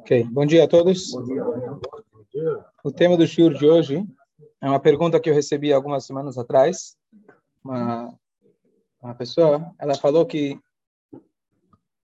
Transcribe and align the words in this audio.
Ok, 0.00 0.24
bom 0.24 0.46
dia 0.46 0.64
a 0.64 0.68
todos. 0.68 1.12
O 2.82 2.90
tema 2.90 3.16
do 3.16 3.26
shiur 3.26 3.54
de 3.54 3.66
hoje 3.66 4.06
é 4.60 4.68
uma 4.68 4.80
pergunta 4.80 5.20
que 5.20 5.28
eu 5.28 5.34
recebi 5.34 5.72
algumas 5.72 6.04
semanas 6.06 6.38
atrás. 6.38 6.96
Uma, 7.62 8.14
uma 9.02 9.14
pessoa, 9.14 9.74
ela 9.78 9.94
falou 9.94 10.24
que 10.24 10.58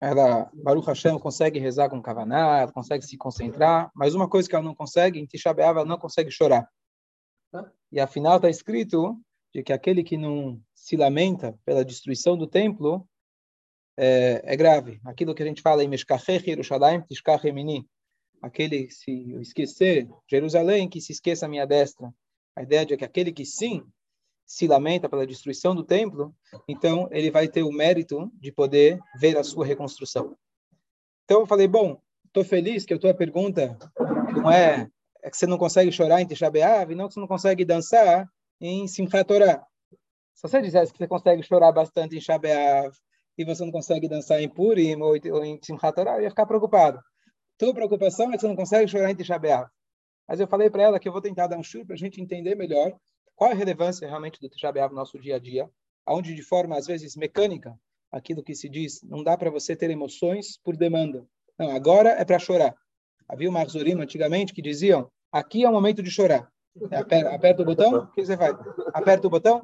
ela, 0.00 0.50
Baruch 0.54 0.86
Hashem, 0.86 1.18
consegue 1.18 1.58
rezar 1.58 1.90
com 1.90 2.00
Kavaná, 2.00 2.60
ela 2.60 2.72
consegue 2.72 3.04
se 3.04 3.18
concentrar, 3.18 3.90
mas 3.94 4.14
uma 4.14 4.28
coisa 4.28 4.48
que 4.48 4.54
ela 4.54 4.64
não 4.64 4.74
consegue, 4.74 5.20
em 5.20 5.26
Tisha 5.26 5.50
ela 5.50 5.84
não 5.84 5.98
consegue 5.98 6.30
chorar. 6.30 6.66
E 7.92 8.00
afinal 8.00 8.36
está 8.36 8.48
escrito 8.48 9.20
de 9.54 9.62
que 9.62 9.72
aquele 9.72 10.02
que 10.02 10.16
não 10.16 10.60
se 10.74 10.96
lamenta 10.96 11.58
pela 11.64 11.84
destruição 11.84 12.36
do 12.36 12.46
templo 12.46 13.06
é, 14.00 14.40
é 14.44 14.56
grave. 14.56 14.98
Aquilo 15.04 15.34
que 15.34 15.42
a 15.42 15.46
gente 15.46 15.60
fala 15.60 15.84
em 15.84 15.88
Meshkachech 15.88 16.48
Yerushalayim 16.48 17.02
Tishkach 17.02 17.46
Emini, 17.46 17.86
aquele 18.40 18.86
que 18.86 18.94
se 18.94 19.32
esquecer 19.42 20.08
Jerusalém, 20.26 20.88
que 20.88 21.02
se 21.02 21.12
esqueça 21.12 21.44
a 21.44 21.48
minha 21.48 21.66
destra. 21.66 22.10
A 22.56 22.62
ideia 22.62 22.86
de 22.86 22.96
que 22.96 23.04
aquele 23.04 23.30
que 23.30 23.44
sim 23.44 23.84
se 24.46 24.66
lamenta 24.66 25.08
pela 25.08 25.26
destruição 25.26 25.74
do 25.74 25.84
templo, 25.84 26.34
então 26.66 27.08
ele 27.12 27.30
vai 27.30 27.46
ter 27.46 27.62
o 27.62 27.70
mérito 27.70 28.32
de 28.40 28.50
poder 28.50 28.98
ver 29.20 29.36
a 29.36 29.44
sua 29.44 29.66
reconstrução. 29.66 30.34
Então 31.24 31.40
eu 31.40 31.46
falei, 31.46 31.68
bom, 31.68 32.00
estou 32.24 32.42
feliz 32.42 32.86
que 32.86 32.94
a 32.94 32.98
tua 32.98 33.14
pergunta 33.14 33.78
não 34.34 34.50
é, 34.50 34.88
é 35.22 35.30
que 35.30 35.36
você 35.36 35.46
não 35.46 35.58
consegue 35.58 35.92
chorar 35.92 36.22
em 36.22 36.26
Tisha 36.26 36.50
B'Av, 36.50 36.94
não 36.94 37.06
que 37.06 37.14
você 37.14 37.20
não 37.20 37.28
consegue 37.28 37.66
dançar 37.66 38.26
em 38.60 38.88
Simchat 38.88 39.24
Torah. 39.26 39.62
Se 40.34 40.48
você 40.48 40.62
dissesse 40.62 40.90
que 40.90 40.98
você 40.98 41.06
consegue 41.06 41.42
chorar 41.42 41.70
bastante 41.70 42.16
em 42.16 42.20
Shabeav 42.20 42.92
e 43.36 43.44
você 43.44 43.64
não 43.64 43.72
consegue 43.72 44.08
dançar 44.08 44.40
em 44.40 44.48
Purim 44.48 45.00
ou, 45.00 45.16
em 45.16 45.58
Simchat 45.62 45.94
Torah, 45.94 46.16
eu 46.16 46.22
ia 46.22 46.30
ficar 46.30 46.46
preocupado. 46.46 47.00
Tua 47.58 47.74
preocupação 47.74 48.28
é 48.28 48.36
que 48.36 48.40
você 48.40 48.48
não 48.48 48.56
consegue 48.56 48.90
chorar 48.90 49.10
em 49.10 49.14
Tisha 49.14 49.38
Mas 50.28 50.40
eu 50.40 50.46
falei 50.46 50.70
para 50.70 50.82
ela 50.82 50.98
que 50.98 51.08
eu 51.08 51.12
vou 51.12 51.20
tentar 51.20 51.46
dar 51.46 51.58
um 51.58 51.62
chute 51.62 51.84
para 51.84 51.94
a 51.94 51.98
gente 51.98 52.20
entender 52.20 52.54
melhor 52.54 52.92
qual 53.34 53.50
a 53.50 53.54
relevância 53.54 54.06
realmente 54.06 54.40
do 54.40 54.48
Tisha 54.48 54.72
no 54.72 54.94
nosso 54.94 55.18
dia 55.18 55.36
a 55.36 55.38
dia, 55.38 55.68
onde 56.06 56.34
de 56.34 56.42
forma 56.42 56.76
às 56.76 56.86
vezes 56.86 57.16
mecânica, 57.16 57.74
aquilo 58.10 58.42
que 58.42 58.54
se 58.54 58.68
diz, 58.68 59.02
não 59.02 59.22
dá 59.22 59.36
para 59.36 59.50
você 59.50 59.76
ter 59.76 59.90
emoções 59.90 60.58
por 60.62 60.76
demanda. 60.76 61.24
Não, 61.58 61.70
agora 61.70 62.10
é 62.10 62.24
para 62.24 62.38
chorar. 62.38 62.74
Havia 63.28 63.48
uma 63.48 63.60
Marzorim 63.60 64.00
antigamente 64.00 64.52
que 64.52 64.60
diziam, 64.60 65.10
aqui 65.30 65.64
é 65.64 65.68
o 65.68 65.72
momento 65.72 66.02
de 66.02 66.10
chorar. 66.10 66.50
Aperta, 66.90 67.34
aperta 67.34 67.62
o 67.62 67.64
botão, 67.64 67.94
o 67.94 68.12
que 68.12 68.24
você 68.24 68.36
faz? 68.36 68.56
Aperta 68.92 69.26
o 69.26 69.30
botão. 69.30 69.62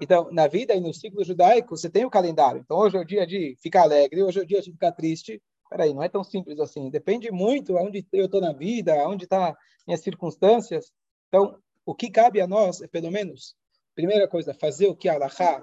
Então, 0.00 0.30
na 0.30 0.46
vida 0.46 0.74
e 0.74 0.80
no 0.80 0.94
ciclo 0.94 1.24
judaico, 1.24 1.76
você 1.76 1.90
tem 1.90 2.04
o 2.04 2.10
calendário. 2.10 2.60
Então, 2.60 2.78
hoje 2.78 2.96
é 2.96 3.00
o 3.00 3.04
dia 3.04 3.26
de 3.26 3.56
ficar 3.60 3.82
alegre, 3.82 4.22
hoje 4.22 4.38
é 4.38 4.42
o 4.42 4.46
dia 4.46 4.62
de 4.62 4.70
ficar 4.70 4.92
triste. 4.92 5.42
Peraí, 5.68 5.92
não 5.92 6.02
é 6.02 6.08
tão 6.08 6.22
simples 6.22 6.58
assim. 6.60 6.88
Depende 6.88 7.30
muito 7.30 7.76
aonde 7.76 8.06
eu 8.12 8.26
estou 8.26 8.40
na 8.40 8.52
vida, 8.52 8.94
aonde 9.02 9.24
estão 9.24 9.40
tá 9.40 9.56
minhas 9.86 10.00
circunstâncias. 10.00 10.92
Então, 11.28 11.58
o 11.84 11.94
que 11.94 12.10
cabe 12.10 12.40
a 12.40 12.46
nós 12.46 12.80
é, 12.80 12.86
pelo 12.86 13.10
menos, 13.10 13.56
primeira 13.94 14.28
coisa, 14.28 14.54
fazer 14.54 14.86
o 14.86 14.94
que 14.94 15.08
a 15.08 15.14
Allahá 15.14 15.60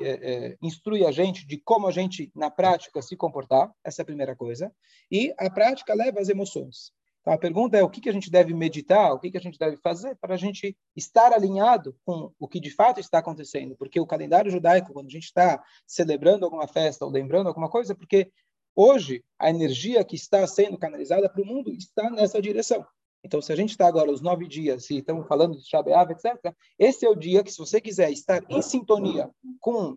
é, 0.00 0.08
é, 0.10 0.56
instrui 0.60 1.06
a 1.06 1.12
gente 1.12 1.46
de 1.46 1.58
como 1.58 1.86
a 1.86 1.92
gente, 1.92 2.32
na 2.34 2.50
prática, 2.50 3.00
se 3.00 3.16
comportar. 3.16 3.70
Essa 3.84 4.00
é 4.00 4.04
a 4.04 4.06
primeira 4.06 4.34
coisa. 4.34 4.72
E 5.10 5.32
a 5.38 5.48
prática 5.48 5.94
leva 5.94 6.20
às 6.20 6.28
emoções. 6.28 6.92
Então, 7.22 7.32
a 7.32 7.38
pergunta 7.38 7.76
é 7.76 7.82
o 7.84 7.88
que, 7.88 8.00
que 8.00 8.08
a 8.08 8.12
gente 8.12 8.30
deve 8.30 8.52
meditar, 8.52 9.12
o 9.12 9.18
que, 9.18 9.30
que 9.30 9.38
a 9.38 9.40
gente 9.40 9.56
deve 9.56 9.76
fazer 9.76 10.16
para 10.16 10.34
a 10.34 10.36
gente 10.36 10.76
estar 10.96 11.32
alinhado 11.32 11.96
com 12.04 12.32
o 12.38 12.48
que 12.48 12.58
de 12.58 12.70
fato 12.70 12.98
está 12.98 13.18
acontecendo. 13.18 13.76
Porque 13.76 14.00
o 14.00 14.06
calendário 14.06 14.50
judaico, 14.50 14.92
quando 14.92 15.06
a 15.06 15.10
gente 15.10 15.24
está 15.24 15.62
celebrando 15.86 16.44
alguma 16.44 16.66
festa 16.66 17.04
ou 17.04 17.10
lembrando 17.10 17.46
alguma 17.46 17.70
coisa, 17.70 17.94
porque 17.94 18.32
hoje 18.74 19.24
a 19.38 19.48
energia 19.48 20.04
que 20.04 20.16
está 20.16 20.44
sendo 20.48 20.76
canalizada 20.76 21.28
para 21.28 21.42
o 21.42 21.46
mundo 21.46 21.72
está 21.72 22.10
nessa 22.10 22.42
direção. 22.42 22.84
Então, 23.24 23.40
se 23.40 23.52
a 23.52 23.56
gente 23.56 23.70
está 23.70 23.86
agora 23.86 24.10
os 24.10 24.20
nove 24.20 24.48
dias 24.48 24.90
e 24.90 24.98
estamos 24.98 25.28
falando 25.28 25.56
de 25.56 25.64
Shabeav, 25.64 26.10
etc., 26.10 26.52
esse 26.76 27.06
é 27.06 27.08
o 27.08 27.14
dia 27.14 27.44
que, 27.44 27.52
se 27.52 27.58
você 27.58 27.80
quiser 27.80 28.10
estar 28.10 28.42
em 28.48 28.60
sintonia 28.60 29.30
com 29.60 29.96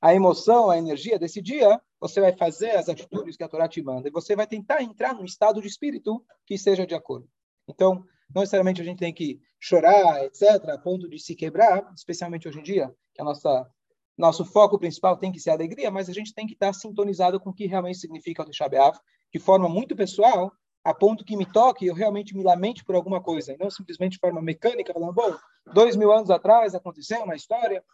a 0.00 0.14
emoção, 0.14 0.70
a 0.70 0.78
energia 0.78 1.18
desse 1.18 1.42
dia, 1.42 1.80
você 2.00 2.20
vai 2.20 2.32
fazer 2.32 2.70
as 2.70 2.88
atitudes 2.88 3.36
que 3.36 3.42
a 3.42 3.48
Torá 3.48 3.68
te 3.68 3.82
manda 3.82 4.08
e 4.08 4.12
você 4.12 4.36
vai 4.36 4.46
tentar 4.46 4.82
entrar 4.82 5.14
num 5.14 5.24
estado 5.24 5.60
de 5.60 5.66
espírito 5.66 6.24
que 6.46 6.56
seja 6.56 6.86
de 6.86 6.94
acordo. 6.94 7.28
Então, 7.68 8.04
não 8.34 8.42
necessariamente 8.42 8.80
a 8.80 8.84
gente 8.84 8.98
tem 8.98 9.12
que 9.12 9.40
chorar, 9.60 10.24
etc., 10.24 10.68
a 10.68 10.78
ponto 10.78 11.08
de 11.08 11.18
se 11.18 11.34
quebrar, 11.34 11.92
especialmente 11.96 12.46
hoje 12.46 12.60
em 12.60 12.62
dia, 12.62 12.94
que 13.14 13.20
a 13.20 13.24
nossa 13.24 13.68
nosso 14.16 14.44
foco 14.44 14.76
principal 14.80 15.16
tem 15.16 15.30
que 15.30 15.38
ser 15.38 15.50
a 15.50 15.52
alegria, 15.52 15.92
mas 15.92 16.08
a 16.08 16.12
gente 16.12 16.34
tem 16.34 16.44
que 16.44 16.54
estar 16.54 16.72
sintonizado 16.72 17.38
com 17.38 17.50
o 17.50 17.54
que 17.54 17.66
realmente 17.66 17.98
significa 17.98 18.42
o 18.42 18.44
Tisha 18.44 18.68
de 18.68 19.38
forma 19.38 19.68
muito 19.68 19.94
pessoal, 19.94 20.52
a 20.82 20.92
ponto 20.92 21.24
que 21.24 21.36
me 21.36 21.46
toque 21.46 21.86
eu 21.86 21.94
realmente 21.94 22.36
me 22.36 22.42
lamente 22.42 22.84
por 22.84 22.96
alguma 22.96 23.22
coisa, 23.22 23.52
e 23.52 23.56
não 23.56 23.70
simplesmente 23.70 24.12
de 24.12 24.18
forma 24.18 24.42
mecânica, 24.42 24.92
falando, 24.92 25.12
bom, 25.12 25.36
dois 25.72 25.94
mil 25.94 26.10
anos 26.10 26.30
atrás 26.30 26.74
aconteceu 26.74 27.22
uma 27.22 27.36
história, 27.36 27.84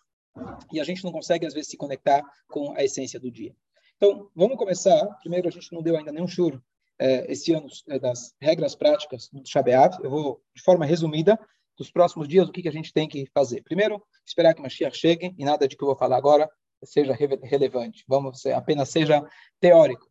e 0.73 0.81
a 0.81 0.85
gente 0.85 1.05
não 1.05 1.13
consegue, 1.13 1.47
às 1.47 1.55
vezes, 1.55 1.71
se 1.71 1.77
conectar 1.77 2.23
com 2.49 2.73
a 2.77 2.83
essência 2.83 3.21
do 3.21 3.31
dia. 3.31 3.55
Então, 3.97 4.29
vamos 4.35 4.57
começar. 4.57 5.07
Primeiro, 5.21 5.49
a 5.49 5.51
gente 5.51 5.73
não 5.73 5.83
deu 5.83 5.97
ainda 5.97 6.13
nenhum 6.13 6.27
churo 6.27 6.63
é, 6.99 7.31
esse 7.31 7.53
ano 7.53 7.69
é, 7.89 7.99
das 7.99 8.35
regras 8.41 8.75
práticas 8.75 9.29
do 9.33 9.47
Shabeav. 9.47 9.99
Eu 10.03 10.11
vou, 10.11 10.43
de 10.55 10.63
forma 10.63 10.85
resumida, 10.85 11.39
dos 11.77 11.91
próximos 11.91 12.29
dias, 12.29 12.49
o 12.49 12.53
que, 12.53 12.63
que 12.63 12.69
a 12.69 12.73
gente 12.73 12.93
tem 12.93 13.09
que 13.09 13.27
fazer. 13.33 13.63
Primeiro, 13.63 14.03
esperar 14.25 14.55
que 14.55 14.63
Mashiach 14.63 14.97
chegue 14.97 15.35
e 15.37 15.45
nada 15.45 15.67
de 15.67 15.77
que 15.77 15.83
eu 15.83 15.89
vou 15.89 15.97
falar 15.97 16.17
agora 16.17 16.49
seja 16.85 17.15
relevante. 17.15 18.05
Vamos 18.07 18.45
apenas 18.47 18.91
seja 18.91 19.27
teórico. 19.61 20.07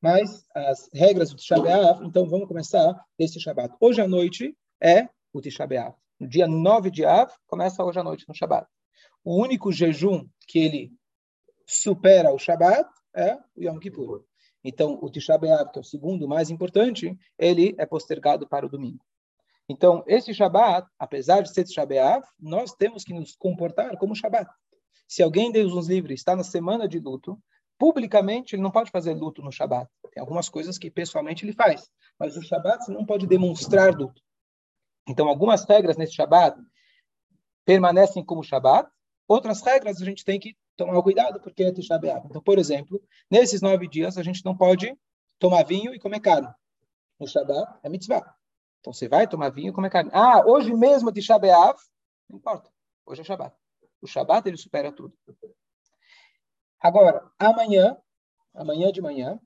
Mas 0.00 0.44
as 0.54 0.88
regras 0.92 1.30
do 1.30 1.36
Tisha 1.36 1.56
então 2.02 2.28
vamos 2.28 2.46
começar 2.46 2.94
esse 3.18 3.40
Shabbat. 3.40 3.74
Hoje 3.80 4.00
à 4.00 4.06
noite 4.06 4.56
é 4.80 5.08
o 5.32 5.40
Tisha 5.40 5.66
No 6.20 6.28
dia 6.28 6.46
9 6.46 6.90
de 6.90 7.04
Av, 7.04 7.32
começa 7.46 7.82
hoje 7.82 7.98
à 7.98 8.04
noite 8.04 8.24
no 8.28 8.34
Shabbat. 8.34 8.68
O 9.28 9.36
único 9.42 9.70
jejum 9.70 10.26
que 10.46 10.58
ele 10.58 10.92
supera 11.66 12.32
o 12.32 12.38
Shabat 12.38 12.88
é 13.14 13.34
o 13.54 13.62
Yom 13.62 13.78
Kippur. 13.78 14.24
Então, 14.64 14.98
o 15.02 15.10
Tisha 15.10 15.36
B'Av, 15.36 15.70
que 15.70 15.78
é 15.78 15.82
o 15.82 15.84
segundo 15.84 16.26
mais 16.26 16.48
importante, 16.48 17.14
ele 17.38 17.74
é 17.76 17.84
postergado 17.84 18.48
para 18.48 18.64
o 18.64 18.70
domingo. 18.70 19.04
Então, 19.68 20.02
esse 20.06 20.32
Shabat, 20.32 20.88
apesar 20.98 21.42
de 21.42 21.52
ser 21.52 21.64
Tisha 21.64 21.84
B'Av, 21.84 22.26
nós 22.40 22.72
temos 22.72 23.04
que 23.04 23.12
nos 23.12 23.36
comportar 23.36 23.98
como 23.98 24.16
Shabat. 24.16 24.50
Se 25.06 25.22
alguém, 25.22 25.52
Deus 25.52 25.74
nos 25.74 25.88
livre, 25.88 26.14
está 26.14 26.34
na 26.34 26.42
semana 26.42 26.88
de 26.88 26.98
luto, 26.98 27.38
publicamente 27.78 28.56
ele 28.56 28.62
não 28.62 28.70
pode 28.70 28.90
fazer 28.90 29.12
luto 29.12 29.42
no 29.42 29.52
Shabat. 29.52 29.90
Tem 30.10 30.22
algumas 30.22 30.48
coisas 30.48 30.78
que 30.78 30.90
pessoalmente 30.90 31.44
ele 31.44 31.52
faz, 31.52 31.90
mas 32.18 32.34
no 32.34 32.42
Shabat 32.42 32.82
você 32.82 32.92
não 32.92 33.04
pode 33.04 33.26
demonstrar 33.26 33.94
luto. 33.94 34.22
Então, 35.06 35.28
algumas 35.28 35.66
regras 35.66 35.98
nesse 35.98 36.14
Shabat 36.14 36.58
permanecem 37.66 38.24
como 38.24 38.42
Shabat, 38.42 38.90
Outras 39.28 39.60
regras 39.60 40.00
a 40.00 40.04
gente 40.06 40.24
tem 40.24 40.40
que 40.40 40.56
tomar 40.74 41.02
cuidado 41.02 41.38
porque 41.40 41.62
é 41.62 41.72
Tisha 41.72 41.98
B'Av. 41.98 42.24
Então, 42.24 42.42
por 42.42 42.58
exemplo, 42.58 42.98
nesses 43.30 43.60
nove 43.60 43.86
dias 43.86 44.16
a 44.16 44.22
gente 44.22 44.42
não 44.42 44.56
pode 44.56 44.96
tomar 45.38 45.64
vinho 45.64 45.94
e 45.94 45.98
comer 45.98 46.20
carne. 46.20 46.48
No 47.20 47.28
Shabbat 47.28 47.80
é 47.82 47.88
mitzvah. 47.90 48.34
Então, 48.80 48.92
você 48.92 49.06
vai 49.06 49.28
tomar 49.28 49.50
vinho 49.50 49.68
e 49.68 49.72
comer 49.72 49.90
carne. 49.90 50.10
Ah, 50.14 50.42
hoje 50.46 50.72
mesmo 50.74 51.12
Tisha 51.12 51.38
B'Av, 51.38 51.76
não 52.28 52.38
importa. 52.38 52.70
Hoje 53.04 53.20
é 53.20 53.24
Shabbat. 53.24 53.54
O 54.00 54.06
Shabbat 54.06 54.48
ele 54.48 54.56
supera 54.56 54.90
tudo. 54.90 55.12
Agora, 56.80 57.28
amanhã, 57.38 57.98
amanhã 58.54 58.90
de 58.90 59.02
manhã, 59.02 59.38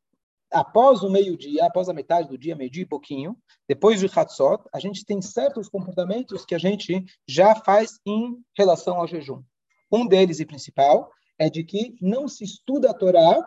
após 0.53 1.03
o 1.03 1.11
meio-dia, 1.11 1.65
após 1.67 1.89
a 1.89 1.95
metade 1.95 2.29
do 2.29 2.39
dia, 2.39 2.55
meio-dia 2.55 2.83
e 2.83 2.87
pouquinho, 2.87 3.37
depois 3.67 4.01
do 4.01 4.21
Hatzot, 4.21 4.63
a 4.73 4.79
gente 4.79 5.05
tem 5.05 5.21
certos 5.21 5.69
comportamentos 5.69 6.45
que 6.45 6.55
a 6.55 6.59
gente 6.59 7.05
já 7.27 7.55
faz 7.55 7.99
em 8.07 8.39
relação 8.57 8.97
ao 8.97 9.09
jejum. 9.09 9.43
Um 9.93 10.07
deles 10.07 10.41
e 10.41 10.47
principal 10.47 11.13
é 11.39 11.51
de 11.51 11.63
que 11.63 11.95
não 12.01 12.27
se 12.27 12.45
estuda 12.45 12.91
a 12.91 12.95
Torá, 12.95 13.47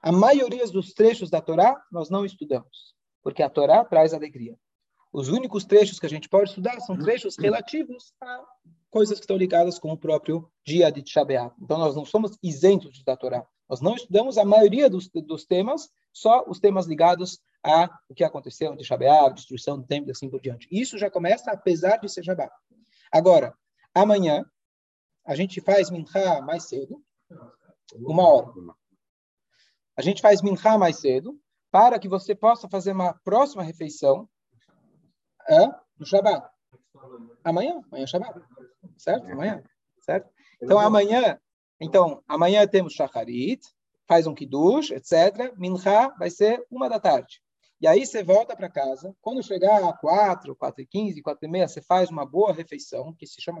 a 0.00 0.12
maioria 0.12 0.66
dos 0.66 0.92
trechos 0.92 1.30
da 1.30 1.40
Torá 1.40 1.82
nós 1.90 2.10
não 2.10 2.26
estudamos, 2.26 2.94
porque 3.22 3.42
a 3.42 3.48
Torá 3.48 3.84
traz 3.84 4.12
alegria. 4.12 4.58
Os 5.12 5.28
únicos 5.28 5.64
trechos 5.64 5.98
que 5.98 6.06
a 6.06 6.08
gente 6.08 6.28
pode 6.28 6.50
estudar 6.50 6.80
são 6.80 6.98
trechos 6.98 7.36
relativos 7.36 8.12
a 8.20 8.42
coisas 8.90 9.18
que 9.18 9.24
estão 9.24 9.36
ligadas 9.36 9.78
com 9.78 9.90
o 9.92 9.96
próprio 9.96 10.50
dia 10.66 10.90
de 10.90 11.02
Shabeat. 11.06 11.54
Então, 11.60 11.78
nós 11.78 11.94
não 11.94 12.04
somos 12.04 12.36
isentos 12.42 13.02
da 13.04 13.16
Torá. 13.16 13.46
Nós 13.68 13.80
não 13.80 13.94
estudamos 13.94 14.36
a 14.36 14.44
maioria 14.44 14.88
dos, 14.90 15.08
dos 15.08 15.44
temas, 15.44 15.88
só 16.12 16.44
os 16.46 16.60
temas 16.60 16.86
ligados 16.86 17.40
a 17.64 17.88
o 18.08 18.14
que 18.14 18.24
aconteceu 18.24 18.74
de 18.74 18.84
Shabeat, 18.84 19.34
destruição 19.34 19.78
do 19.78 19.86
templo 19.86 20.10
e 20.10 20.12
assim 20.12 20.28
por 20.28 20.40
diante. 20.40 20.66
Isso 20.70 20.98
já 20.98 21.10
começa 21.10 21.50
apesar 21.50 21.98
de 21.98 22.08
ser 22.08 22.24
Shabbat. 22.24 22.52
Agora, 23.10 23.54
amanhã, 23.94 24.44
a 25.24 25.34
gente 25.34 25.60
faz 25.60 25.90
mincha 25.90 26.40
mais 26.40 26.64
cedo, 26.64 27.02
uma 27.94 28.28
hora. 28.28 28.52
A 29.96 30.02
gente 30.02 30.22
faz 30.22 30.42
mincha 30.42 30.76
mais 30.78 30.98
cedo 31.00 31.38
para 31.70 31.98
que 31.98 32.08
você 32.08 32.34
possa 32.34 32.68
fazer 32.68 32.92
uma 32.92 33.14
próxima 33.24 33.62
refeição 33.62 34.28
é, 35.48 35.66
no 35.98 36.06
Shabbat. 36.06 36.46
Amanhã, 37.44 37.80
amanhã 37.90 38.04
é 38.04 38.06
Shabbat, 38.06 38.40
certo? 38.96 39.30
Amanhã, 39.30 39.62
certo? 40.00 40.30
Então 40.60 40.78
amanhã, 40.78 41.38
Então, 41.80 42.22
amanhã 42.28 42.66
temos 42.66 42.92
shacharit, 42.92 43.60
faz 44.06 44.26
um 44.26 44.34
kiddush, 44.34 44.90
etc. 44.92 45.52
Mincha 45.56 46.08
vai 46.18 46.30
ser 46.30 46.64
uma 46.70 46.88
da 46.88 47.00
tarde. 47.00 47.42
E 47.80 47.86
aí 47.88 48.06
você 48.06 48.22
volta 48.22 48.54
para 48.54 48.70
casa. 48.70 49.12
Quando 49.20 49.42
chegar 49.42 49.82
a 49.82 49.92
4, 49.92 50.54
4 50.54 50.82
e 50.82 50.86
15, 50.86 51.20
4 51.20 51.48
e 51.48 51.50
meia, 51.50 51.66
você 51.66 51.82
faz 51.82 52.10
uma 52.10 52.24
boa 52.24 52.52
refeição, 52.52 53.12
que 53.12 53.26
se 53.26 53.42
chama 53.42 53.60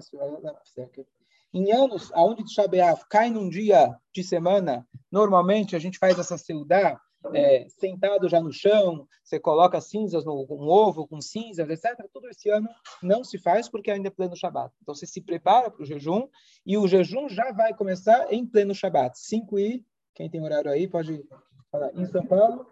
em 1.52 1.72
anos 1.72 2.10
onde 2.14 2.44
Tisha 2.44 2.64
cai 3.08 3.30
num 3.30 3.48
dia 3.48 3.94
de 4.14 4.24
semana, 4.24 4.86
normalmente 5.10 5.76
a 5.76 5.78
gente 5.78 5.98
faz 5.98 6.18
essa 6.18 6.38
seudá 6.38 6.98
é, 7.34 7.66
sentado 7.68 8.28
já 8.28 8.40
no 8.40 8.52
chão, 8.52 9.06
você 9.22 9.38
coloca 9.38 9.80
cinzas 9.80 10.24
no 10.24 10.46
um 10.50 10.68
ovo 10.68 11.06
com 11.06 11.20
cinzas, 11.20 11.68
etc. 11.68 12.06
Tudo 12.12 12.28
esse 12.28 12.48
ano 12.48 12.68
não 13.02 13.22
se 13.22 13.38
faz 13.38 13.68
porque 13.68 13.90
ainda 13.90 14.08
é 14.08 14.10
pleno 14.10 14.36
Shabat. 14.36 14.74
Então 14.82 14.94
você 14.94 15.06
se 15.06 15.20
prepara 15.20 15.70
para 15.70 15.82
o 15.82 15.86
jejum 15.86 16.28
e 16.66 16.76
o 16.76 16.88
jejum 16.88 17.28
já 17.28 17.52
vai 17.52 17.74
começar 17.74 18.32
em 18.32 18.46
pleno 18.46 18.74
Shabat. 18.74 19.18
5 19.18 19.58
e 19.58 19.84
quem 20.14 20.28
tem 20.28 20.42
horário 20.42 20.70
aí 20.70 20.88
pode 20.88 21.24
falar. 21.70 21.94
Em 21.94 22.06
São 22.06 22.26
Paulo, 22.26 22.66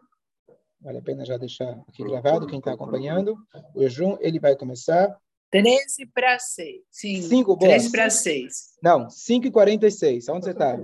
vale 0.80 0.98
a 0.98 1.02
pena 1.02 1.24
já 1.24 1.36
deixar 1.36 1.70
aqui 1.88 2.02
gravado 2.02 2.46
quem 2.46 2.58
está 2.58 2.72
acompanhando. 2.72 3.36
O 3.74 3.82
jejum 3.82 4.16
ele 4.20 4.40
vai 4.40 4.56
começar 4.56 5.16
13 5.50 6.06
para 6.14 6.38
6. 6.38 6.82
5, 6.90 7.56
13 7.56 7.90
para 7.90 8.08
6. 8.08 8.78
Não, 8.82 9.10
5 9.10 9.46
e 9.46 9.50
46. 9.50 10.28
Onde 10.28 10.44
você 10.44 10.50
está? 10.52 10.78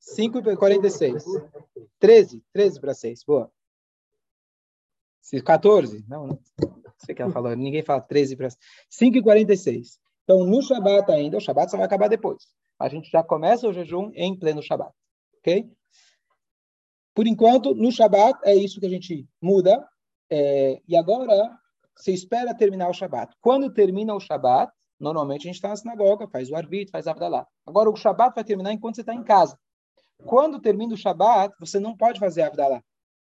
5 0.00 0.38
e 0.38 0.56
46. 0.56 1.24
13, 1.98 2.42
13 2.52 2.80
para 2.80 2.94
6. 2.94 3.24
Boa. 3.24 3.52
14? 5.44 6.04
Não, 6.08 6.26
não 6.28 6.38
sei 6.98 7.12
o 7.12 7.16
que 7.16 7.22
ela 7.22 7.32
falou. 7.32 7.54
Ninguém 7.54 7.82
fala 7.82 8.00
13 8.00 8.36
para 8.36 8.50
6. 8.50 8.62
5 8.88 9.18
e 9.18 9.22
46. 9.22 9.98
Então, 10.24 10.44
no 10.44 10.62
Shabat 10.62 11.10
ainda, 11.12 11.36
o 11.36 11.40
Shabat 11.40 11.70
só 11.70 11.76
vai 11.76 11.86
acabar 11.86 12.08
depois. 12.08 12.48
A 12.78 12.88
gente 12.88 13.10
já 13.10 13.22
começa 13.22 13.68
o 13.68 13.72
jejum 13.72 14.10
em 14.14 14.36
pleno 14.36 14.62
Shabat. 14.62 14.92
Ok? 15.38 15.70
Por 17.14 17.26
enquanto, 17.26 17.74
no 17.74 17.92
Shabat, 17.92 18.38
é 18.44 18.54
isso 18.54 18.80
que 18.80 18.86
a 18.86 18.90
gente 18.90 19.26
muda. 19.40 19.86
É, 20.30 20.80
e 20.88 20.96
agora, 20.96 21.56
você 21.96 22.12
espera 22.12 22.54
terminar 22.54 22.88
o 22.88 22.92
Shabat. 22.92 23.34
Quando 23.40 23.72
termina 23.72 24.14
o 24.14 24.20
Shabat, 24.20 24.72
normalmente 25.00 25.42
a 25.42 25.46
gente 25.46 25.56
está 25.56 25.68
na 25.68 25.76
sinagoga, 25.76 26.28
faz 26.28 26.50
o 26.50 26.56
Arvit, 26.56 26.90
faz 26.90 27.06
Abdalá. 27.06 27.46
Agora, 27.64 27.90
o 27.90 27.96
Shabat 27.96 28.34
vai 28.34 28.44
terminar 28.44 28.72
enquanto 28.72 28.96
você 28.96 29.00
está 29.00 29.14
em 29.14 29.24
casa. 29.24 29.58
Quando 30.24 30.60
termina 30.60 30.94
o 30.94 30.96
Shabat, 30.96 31.54
você 31.58 31.78
não 31.78 31.96
pode 31.96 32.18
fazer 32.20 32.42
Abdalá. 32.42 32.82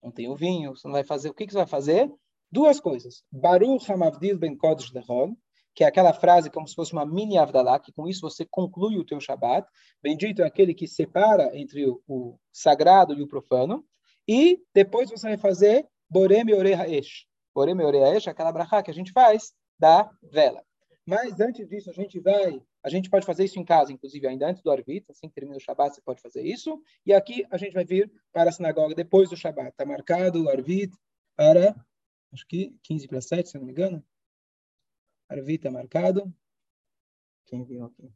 Não 0.03 0.11
tem 0.11 0.27
o 0.27 0.35
vinho, 0.35 0.75
você 0.75 0.87
não 0.87 0.93
vai 0.93 1.03
fazer. 1.03 1.29
O 1.29 1.33
que, 1.33 1.45
que 1.45 1.51
você 1.51 1.59
vai 1.59 1.67
fazer? 1.67 2.11
Duas 2.51 2.79
coisas. 2.79 3.23
Baruch 3.31 3.91
Hamavdil 3.91 4.37
Ben 4.37 4.57
Kodesh 4.57 4.91
Dehon, 4.91 5.35
que 5.73 5.83
é 5.83 5.87
aquela 5.87 6.13
frase 6.13 6.49
como 6.49 6.67
se 6.67 6.75
fosse 6.75 6.91
uma 6.91 7.05
mini 7.05 7.37
Avdalá, 7.37 7.79
que 7.79 7.91
com 7.91 8.07
isso 8.07 8.21
você 8.21 8.45
conclui 8.49 8.97
o 8.97 9.05
teu 9.05 9.19
Shabat. 9.19 9.67
Bendito 10.01 10.41
é 10.41 10.45
aquele 10.45 10.73
que 10.73 10.87
separa 10.87 11.57
entre 11.57 11.85
o, 11.87 12.01
o 12.07 12.37
sagrado 12.51 13.13
e 13.13 13.21
o 13.21 13.27
profano. 13.27 13.85
E 14.27 14.59
depois 14.73 15.09
você 15.09 15.27
vai 15.27 15.37
fazer 15.37 15.87
Borem 16.09 16.53
Oreha 16.53 16.87
Esh. 16.89 17.25
Borem 17.53 17.79
Oreha 17.81 18.15
Esh 18.15 18.27
é 18.27 18.31
aquela 18.31 18.51
brachá 18.51 18.81
que 18.81 18.91
a 18.91 18.93
gente 18.93 19.11
faz 19.11 19.53
da 19.77 20.09
vela. 20.21 20.63
Mas 21.05 21.39
antes 21.39 21.67
disso, 21.67 21.89
a 21.89 21.93
gente 21.93 22.19
vai, 22.19 22.61
a 22.83 22.89
gente 22.89 23.09
pode 23.09 23.25
fazer 23.25 23.43
isso 23.43 23.59
em 23.59 23.65
casa, 23.65 23.91
inclusive 23.91 24.27
ainda 24.27 24.47
antes 24.47 24.61
do 24.61 24.71
Arvit, 24.71 25.05
assim 25.09 25.27
que 25.27 25.33
termina 25.33 25.57
o 25.57 25.59
Shabat, 25.59 25.95
você 25.95 26.01
pode 26.01 26.21
fazer 26.21 26.43
isso. 26.43 26.81
E 27.05 27.13
aqui 27.13 27.45
a 27.49 27.57
gente 27.57 27.73
vai 27.73 27.83
vir 27.83 28.11
para 28.31 28.49
a 28.49 28.53
sinagoga 28.53 28.93
depois 28.93 29.29
do 29.29 29.35
Shabat. 29.35 29.69
Está 29.69 29.85
marcado 29.85 30.43
o 30.43 30.49
Arvit 30.49 30.95
para, 31.35 31.75
acho 32.31 32.47
que 32.47 32.77
15 32.83 33.07
para 33.07 33.19
7, 33.19 33.49
se 33.49 33.57
não 33.57 33.65
me 33.65 33.71
engano. 33.71 34.03
Arvit 35.27 35.55
está 35.55 35.71
marcado. 35.71 36.31
Quem 37.45 37.63
viu 37.63 37.83
aqui? 37.85 38.11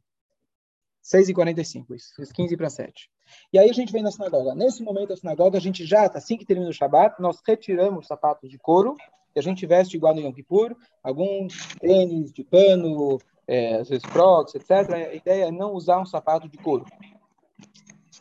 6 1.02 1.28
e 1.28 1.34
45, 1.34 1.94
isso. 1.94 2.14
15 2.34 2.56
para 2.56 2.70
7. 2.70 3.10
E 3.52 3.58
aí 3.58 3.68
a 3.68 3.72
gente 3.72 3.92
vem 3.92 4.02
na 4.02 4.10
sinagoga. 4.10 4.54
Nesse 4.54 4.82
momento 4.82 5.08
da 5.08 5.16
sinagoga, 5.16 5.58
a 5.58 5.60
gente 5.60 5.84
já, 5.84 6.06
assim 6.06 6.36
que 6.36 6.44
termina 6.44 6.70
o 6.70 6.72
Shabat, 6.72 7.20
nós 7.20 7.40
retiramos 7.46 8.00
os 8.00 8.06
sapatos 8.06 8.50
de 8.50 8.58
couro 8.58 8.96
e 9.36 9.38
a 9.38 9.42
gente 9.42 9.66
veste 9.66 9.98
igual 9.98 10.14
no 10.14 10.22
Yom 10.22 10.32
Kippur, 10.32 10.74
alguns 11.02 11.74
tênis 11.78 12.32
de 12.32 12.42
pano, 12.42 13.18
é, 13.46 13.74
às 13.74 13.90
vezes 13.90 14.04
crocs, 14.06 14.54
etc. 14.54 14.70
A 14.94 15.14
ideia 15.14 15.44
é 15.44 15.52
não 15.52 15.74
usar 15.74 16.00
um 16.00 16.06
sapato 16.06 16.48
de 16.48 16.56
couro. 16.56 16.86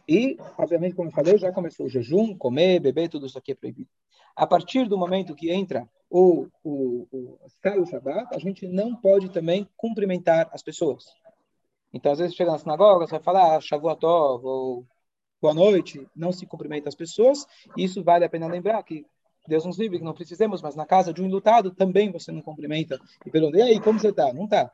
E, 0.08 0.38
obviamente, 0.58 0.94
como 0.94 1.08
eu 1.08 1.14
falei, 1.14 1.38
já 1.38 1.54
começou 1.54 1.86
o 1.86 1.90
jejum, 1.90 2.38
comer, 2.38 2.82
beber, 2.82 3.08
tudo 3.08 3.26
isso 3.26 3.38
aqui 3.38 3.54
é 3.54 3.56
proibido. 3.56 3.90
A 4.36 4.46
partir 4.46 4.90
do 4.90 4.98
momento 4.98 5.34
que 5.34 5.50
entra 5.50 5.90
o, 6.10 6.48
o, 6.62 7.08
o, 7.10 7.40
o 7.42 7.86
Shabbat, 7.86 8.36
a 8.36 8.38
gente 8.38 8.68
não 8.68 8.94
pode 8.94 9.30
também 9.30 9.68
cumprimentar 9.78 10.50
as 10.52 10.62
pessoas. 10.62 11.06
Então, 11.94 12.12
às 12.12 12.20
vezes, 12.20 12.36
chega 12.36 12.52
na 12.52 12.58
sinagoga, 12.58 13.08
você 13.08 13.12
vai 13.12 13.24
falar 13.24 13.56
ah, 13.56 13.62
Shavuotov 13.62 14.46
ou 14.46 14.86
boa 15.42 15.54
noite, 15.54 16.06
não 16.14 16.34
se 16.34 16.46
cumprimenta 16.46 16.90
as 16.90 16.96
pessoas. 16.96 17.48
Isso 17.78 18.04
vale 18.04 18.26
a 18.26 18.30
pena 18.30 18.48
lembrar 18.48 18.84
que 18.84 19.06
Deus 19.48 19.66
nos 19.66 19.78
livre 19.78 20.00
que 20.00 20.04
não 20.04 20.14
precisemos, 20.14 20.62
mas 20.62 20.76
na 20.76 20.86
casa 20.86 21.14
de 21.14 21.22
um 21.22 21.26
enlutado 21.26 21.72
também 21.72 22.12
você 22.12 22.32
não 22.32 22.42
cumprimenta. 22.42 23.00
E 23.26 23.30
pergunta, 23.30 23.58
e 23.58 23.62
aí, 23.62 23.80
como 23.80 24.00
você 24.00 24.10
está? 24.10 24.34
Não 24.34 24.46
está. 24.46 24.72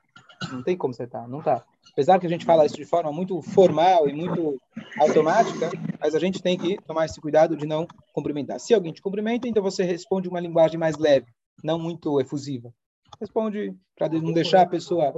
Não 0.52 0.64
tem 0.64 0.76
como 0.76 0.94
você 0.94 1.04
está, 1.04 1.28
não 1.28 1.40
está. 1.40 1.64
Apesar 1.92 2.20
que 2.20 2.26
a 2.26 2.30
gente 2.30 2.46
fala 2.46 2.66
isso 2.66 2.76
de 2.76 2.86
forma 2.86 3.12
muito 3.12 3.42
formal 3.42 4.08
e 4.08 4.14
muito 4.14 4.60
automática, 5.00 5.70
mas 6.00 6.16
a 6.16 6.20
gente 6.20 6.42
tem 6.42 6.58
que 6.58 6.78
tomar 6.84 7.06
esse 7.06 7.20
cuidado 7.20 7.56
de 7.56 7.66
não 7.66 7.86
cumprimentar. 8.14 8.60
Se 8.60 8.74
alguém 8.74 8.94
te 8.94 9.02
cumprimenta, 9.02 9.48
então 9.48 9.62
você 9.62 9.84
responde 9.84 10.30
uma 10.30 10.40
linguagem 10.40 10.80
mais 10.80 10.98
leve, 10.98 11.28
não 11.64 11.78
muito 11.78 12.20
efusiva. 12.20 12.74
Responde 13.20 13.76
para 13.96 14.10
não 14.10 14.32
deixar 14.32 14.62
a 14.62 14.68
pessoa 14.68 15.14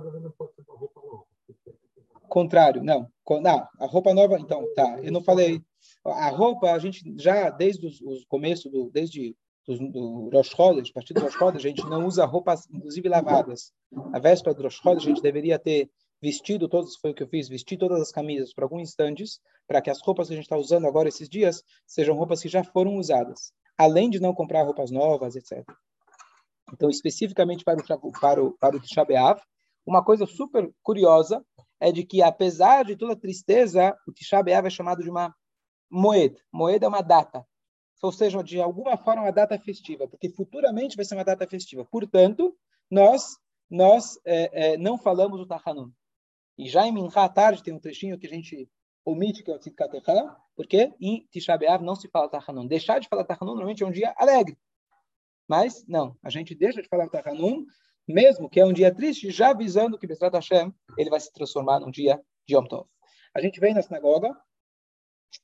contrário, 2.34 2.84
não. 2.84 3.08
Não, 3.42 3.68
a 3.80 3.86
roupa 3.86 4.12
nova, 4.12 4.40
então, 4.40 4.66
tá. 4.74 5.00
Eu 5.04 5.12
não 5.12 5.22
falei. 5.22 5.62
A 6.04 6.30
roupa, 6.30 6.72
a 6.72 6.80
gente 6.80 7.14
já, 7.18 7.52
desde 7.52 7.86
o 8.04 8.28
começo, 8.28 8.70
do, 8.70 8.90
desde 8.90 9.36
do, 9.68 9.78
do 9.78 10.30
Rosh 10.34 10.50
Chodesh, 10.50 10.90
a 10.90 10.94
partir 10.94 11.14
do 11.14 11.22
Rosh 11.22 11.34
Chodesh, 11.34 11.66
a 11.66 11.70
gente 11.70 11.86
não 11.86 12.06
usa 12.06 12.26
roupas, 12.26 12.68
inclusive 12.70 13.08
lavadas. 13.08 13.72
A 14.14 14.20
véspera 14.20 14.56
do 14.56 14.64
Rosh 14.64 14.82
Chodesh, 14.82 15.04
a 15.04 15.10
gente 15.10 15.22
deveria 15.22 15.58
ter 15.58 15.90
vestido 16.22 16.70
todas, 16.70 16.96
foi 16.96 17.12
o 17.12 17.14
que 17.14 17.24
eu 17.24 17.28
fiz, 17.28 17.50
vestir 17.50 17.78
todas 17.78 18.02
as 18.02 18.12
camisas 18.12 18.54
por 18.54 18.64
alguns 18.64 18.84
instantes, 18.84 19.40
para 19.68 19.82
que 19.82 19.90
as 19.90 20.02
roupas 20.02 20.28
que 20.28 20.34
a 20.34 20.38
gente 20.38 20.46
está 20.46 20.58
usando 20.58 20.88
agora 20.88 21.10
esses 21.10 21.28
dias 21.28 21.64
sejam 21.86 22.16
roupas 22.16 22.42
que 22.42 22.48
já 22.48 22.64
foram 22.64 22.96
usadas, 22.96 23.52
além 23.78 24.10
de 24.10 24.20
não 24.20 24.34
comprar 24.34 24.64
roupas 24.64 24.92
novas, 24.92 25.36
etc. 25.36 25.64
Então, 26.72 26.90
especificamente 26.90 27.64
para 27.64 27.78
o, 27.82 28.12
para 28.20 28.44
o, 28.44 28.52
para 28.58 28.78
o 28.78 28.80
Tisha 28.80 29.04
B'Av, 29.04 29.42
uma 29.86 30.04
coisa 30.04 30.26
super 30.26 30.72
curiosa 30.82 31.46
é 31.80 31.92
de 31.92 32.06
que, 32.06 32.22
apesar 32.22 32.86
de 32.86 32.96
toda 32.96 33.14
a 33.14 33.20
tristeza, 33.20 33.94
o 34.08 34.12
Tisha 34.14 34.42
B'Av 34.42 34.66
é 34.66 34.70
chamado 34.70 35.04
de 35.04 35.10
uma 35.10 35.34
moed. 35.92 36.38
Moed 36.52 36.84
é 36.84 36.88
uma 36.88 37.02
data 37.02 37.46
ou 38.02 38.12
seja, 38.12 38.44
de 38.44 38.60
alguma 38.60 38.98
forma 38.98 39.24
uma 39.24 39.32
data 39.32 39.58
festiva, 39.58 40.08
porque 40.08 40.30
futuramente 40.30 40.96
vai 40.96 41.06
ser 41.06 41.16
uma 41.16 41.24
data 41.24 41.48
festiva. 41.48 41.86
Portanto, 41.86 42.56
nós 42.90 43.38
nós 43.70 44.20
é, 44.24 44.74
é, 44.74 44.78
não 44.78 45.00
falamos 45.00 45.40
o 45.40 45.48
Tachanun. 45.48 45.92
E 46.58 46.70
já 46.70 46.86
em 46.86 46.92
Minha 46.92 47.30
tarde 47.30 47.64
tem 47.64 47.74
um 47.74 47.80
trechinho 47.80 48.20
que 48.20 48.28
a 48.28 48.30
gente 48.30 48.70
omite, 49.04 49.44
que 49.44 49.50
é 49.50 49.56
o 49.56 49.60
Tzidkatechá, 49.60 50.38
porque 50.56 50.94
em 51.02 51.28
Tisha 51.32 51.58
não 51.82 51.96
se 51.96 52.08
fala 52.08 52.30
Tachanun. 52.30 52.68
Deixar 52.68 53.00
de 53.00 53.08
falar 53.08 53.24
Tachanun 53.24 53.54
normalmente 53.54 53.82
é 53.82 53.88
um 53.88 53.92
dia 53.92 54.14
alegre. 54.16 54.58
Mas, 55.48 55.86
não, 55.88 56.16
a 56.24 56.30
gente 56.30 56.54
deixa 56.54 56.82
de 56.82 56.88
falar 56.88 57.10
Tachanun, 57.10 57.66
mesmo 58.08 58.50
que 58.50 58.60
é 58.60 58.66
um 58.66 58.74
dia 58.74 58.94
triste, 58.94 59.32
já 59.32 59.50
avisando 59.50 59.98
que 59.98 60.06
Bezrat 60.06 60.34
Hashem 60.34 60.74
ele 60.98 61.10
vai 61.10 61.20
se 61.20 61.34
transformar 61.34 61.80
num 61.80 61.90
dia 61.90 62.22
de 62.48 62.56
Yom 62.56 62.66
Tov. 62.66 62.88
A 63.34 63.42
gente 63.42 63.60
vem 63.60 63.74
na 63.74 63.82
sinagoga, 63.82 64.38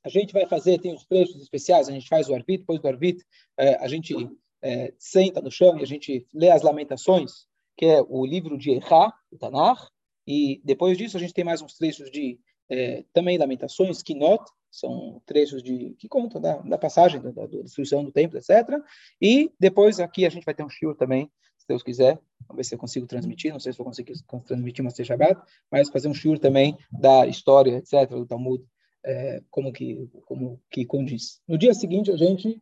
a 0.04 0.10
gente 0.10 0.34
vai 0.34 0.46
fazer, 0.46 0.80
tem 0.80 0.94
os 0.94 1.06
trechos 1.06 1.42
especiais, 1.42 1.88
a 1.88 1.92
gente 1.92 2.08
faz 2.08 2.30
o 2.30 2.36
arbit, 2.36 2.60
depois 2.60 2.80
do 2.80 2.88
arbit, 2.88 3.24
é, 3.58 3.76
a 3.76 3.88
gente 3.88 4.14
é, 4.62 4.94
senta 4.98 5.42
no 5.42 5.52
chão 5.52 5.78
e 5.78 5.84
a 5.84 5.88
gente 5.88 6.26
lê 6.34 6.50
as 6.50 6.62
lamentações, 6.62 7.48
que 7.78 7.86
é 7.86 8.02
o 8.08 8.26
livro 8.26 8.58
de 8.58 8.72
Erra, 8.74 9.14
o 9.32 9.38
Tanar, 9.38 9.90
e 10.28 10.62
depois 10.64 10.98
disso 10.98 11.18
a 11.18 11.20
gente 11.20 11.34
tem 11.34 11.44
mais 11.44 11.62
uns 11.62 11.74
trechos 11.74 12.12
de 12.12 12.40
é, 12.70 13.04
também 13.14 13.38
lamentações, 13.38 14.04
Kinot, 14.04 14.44
são 14.72 15.22
trechos 15.26 15.64
de 15.64 15.96
que 15.98 16.08
contam 16.08 16.40
da, 16.40 16.58
da 16.58 16.78
passagem, 16.78 17.20
da, 17.20 17.32
da, 17.32 17.46
destruição 17.48 18.04
do 18.04 18.12
templo, 18.12 18.38
etc. 18.38 18.80
E 19.20 19.52
depois 19.60 20.00
aqui 20.00 20.26
a 20.26 20.30
gente 20.30 20.46
vai 20.46 20.54
ter 20.54 20.64
um 20.64 20.70
shiur 20.70 20.96
também, 20.96 21.32
se 21.58 21.68
Deus 21.68 21.82
quiser, 21.82 22.20
vamos 22.48 22.58
ver 22.58 22.64
se 22.64 22.76
eu 22.76 22.80
consigo 22.80 23.08
transmitir, 23.08 23.52
não 23.52 23.60
sei 23.60 23.72
se 23.72 23.78
vou 23.78 23.86
conseguir 23.86 24.14
transmitir 24.46 24.86
uma 24.86 24.92
Shabbat, 24.92 25.42
mas 25.72 25.90
fazer 25.90 26.08
um 26.08 26.14
shiur 26.14 26.38
também 26.38 26.78
da 26.92 27.26
história, 27.26 27.78
etc., 27.78 28.10
do 28.10 28.26
Talmud, 28.26 28.64
é, 29.10 29.42
como 29.50 29.74
que 29.74 30.08
como 30.26 30.62
que 30.70 30.86
condiz. 30.86 31.42
No 31.48 31.58
dia 31.58 31.74
seguinte 31.74 32.12
a 32.12 32.18
gente 32.18 32.62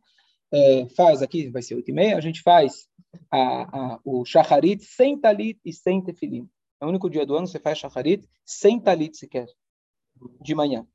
é, 0.50 0.86
faz 0.96 1.20
aqui 1.20 1.50
vai 1.50 1.62
ser 1.62 1.74
oito 1.74 1.90
e 1.90 1.94
meia, 1.94 2.16
a 2.16 2.20
gente 2.20 2.40
faz 2.42 2.88
a, 3.30 3.94
a, 3.94 4.00
o 4.04 4.24
shacharit 4.24 4.82
sem 4.82 5.18
talit 5.18 5.60
e 5.64 5.72
sem 5.72 6.02
tefilim. 6.02 6.48
É 6.80 6.86
o 6.86 6.88
único 6.88 7.10
dia 7.10 7.26
do 7.26 7.36
ano 7.36 7.46
que 7.46 7.52
você 7.52 7.60
faz 7.60 7.78
shacharit 7.78 8.24
sem 8.44 8.80
talit 8.80 9.16
sequer 9.16 9.46
de 10.40 10.54
manhã, 10.54 10.86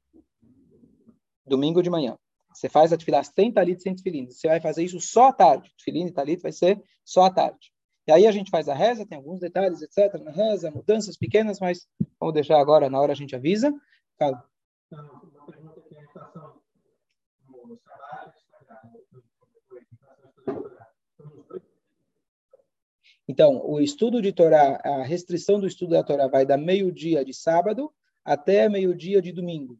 domingo 1.45 1.81
de 1.81 1.89
manhã. 1.89 2.17
Você 2.53 2.69
faz 2.69 2.93
a 2.93 2.97
tefilá 2.97 3.23
sem 3.23 3.51
talit 3.51 3.81
sem 3.81 3.95
tefilim. 3.95 4.29
Você 4.29 4.47
vai 4.47 4.61
fazer 4.61 4.83
isso 4.83 4.99
só 4.99 5.29
à 5.29 5.33
tarde. 5.33 5.71
Tefilim 5.77 6.05
e 6.05 6.11
talit 6.11 6.41
vai 6.41 6.51
ser 6.51 6.81
só 7.03 7.25
à 7.25 7.31
tarde. 7.31 7.71
E 8.07 8.11
aí 8.11 8.27
a 8.27 8.31
gente 8.31 8.51
faz 8.51 8.67
a 8.67 8.75
reza, 8.75 9.05
tem 9.05 9.17
alguns 9.17 9.39
detalhes, 9.39 9.81
etc. 9.81 10.21
Na 10.21 10.31
reza, 10.31 10.69
mudanças 10.69 11.17
pequenas, 11.17 11.59
mas 11.59 11.87
vamos 12.19 12.33
deixar 12.33 12.59
agora, 12.59 12.89
na 12.89 12.99
hora 12.99 13.13
a 13.13 13.15
gente 13.15 13.35
avisa. 13.35 13.73
Fala 14.19 14.43
trabalhos, 17.83 18.43
Então, 23.27 23.65
o 23.65 23.79
estudo 23.79 24.21
de 24.21 24.33
Torá, 24.33 24.81
a 24.83 25.03
restrição 25.03 25.59
do 25.59 25.65
estudo 25.65 25.91
da 25.91 26.03
Torá 26.03 26.27
vai 26.27 26.45
da 26.45 26.57
meio-dia 26.57 27.23
de 27.23 27.33
sábado 27.33 27.93
até 28.23 28.67
meio-dia 28.67 29.21
de 29.21 29.31
domingo. 29.31 29.79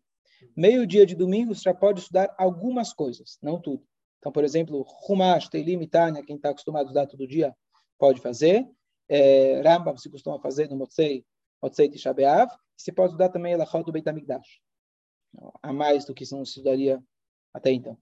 Meio-dia 0.56 1.06
de 1.06 1.16
domingo 1.16 1.54
você 1.54 1.64
já 1.64 1.74
pode 1.74 2.00
estudar 2.00 2.34
algumas 2.38 2.94
coisas, 2.94 3.38
não 3.42 3.60
tudo. 3.60 3.86
Então, 4.20 4.32
por 4.32 4.44
exemplo, 4.44 4.82
Rumash, 4.82 5.50
Teilim, 5.50 5.86
Tânia, 5.88 6.24
quem 6.24 6.38
está 6.38 6.50
acostumado 6.50 6.84
a 6.84 6.86
estudar 6.86 7.08
todo 7.08 7.28
dia, 7.28 7.54
pode 7.98 8.22
fazer. 8.22 8.66
É, 9.10 9.62
Rambam 9.62 9.98
se 9.98 10.10
costuma 10.10 10.40
fazer 10.40 10.70
no 10.70 10.78
Motsei, 10.78 11.26
Motsei 11.62 11.90
de 11.90 11.98
Shabeav. 11.98 12.50
Você 12.78 12.94
pode 12.94 13.10
estudar 13.10 13.30
também 13.30 13.54
Elachot 13.54 13.84
do 13.84 13.92
Beit 13.92 14.08
HaMikdash. 14.08 14.62
A 15.62 15.74
mais 15.74 16.06
do 16.06 16.14
que 16.14 16.26
se 16.26 16.34
não 16.34 16.44
estudaria 16.44 17.04
até 17.54 17.72
então. 17.72 17.98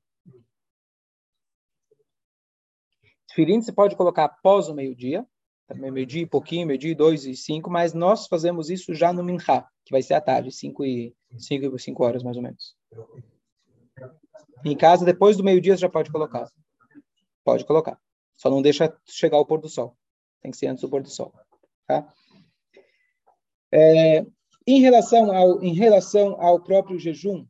Tfilim 3.27 3.61
você 3.61 3.71
pode 3.71 3.95
colocar 3.95 4.25
após 4.25 4.67
o 4.67 4.73
meio-dia, 4.73 5.25
meio-dia 5.73 6.23
e 6.23 6.25
pouquinho, 6.25 6.67
meio-dia, 6.67 6.95
dois 6.95 7.25
e 7.25 7.35
cinco, 7.35 7.69
mas 7.69 7.93
nós 7.93 8.27
fazemos 8.27 8.69
isso 8.69 8.93
já 8.93 9.13
no 9.13 9.23
Minha, 9.23 9.65
que 9.85 9.91
vai 9.91 10.01
ser 10.01 10.15
à 10.15 10.21
tarde, 10.21 10.51
cinco 10.51 10.83
e 10.83 11.15
cinco, 11.37 11.79
cinco 11.79 12.03
horas 12.03 12.23
mais 12.23 12.35
ou 12.35 12.43
menos. 12.43 12.75
Em 14.65 14.75
casa, 14.75 15.05
depois 15.05 15.37
do 15.37 15.43
meio-dia, 15.43 15.75
você 15.75 15.81
já 15.81 15.89
pode 15.89 16.11
colocar. 16.11 16.49
Pode 17.43 17.65
colocar. 17.65 17.99
Só 18.35 18.49
não 18.49 18.61
deixa 18.61 18.95
chegar 19.05 19.39
o 19.39 19.45
pôr 19.45 19.59
do 19.59 19.69
sol. 19.69 19.97
Tem 20.41 20.51
que 20.51 20.57
ser 20.57 20.67
antes 20.67 20.81
do 20.81 20.89
pôr 20.89 21.01
do 21.01 21.09
sol. 21.09 21.33
Tá? 21.87 22.13
É, 23.71 24.25
em, 24.67 24.81
relação 24.81 25.31
ao, 25.31 25.63
em 25.63 25.73
relação 25.73 26.39
ao 26.39 26.61
próprio 26.61 26.99
jejum, 26.99 27.45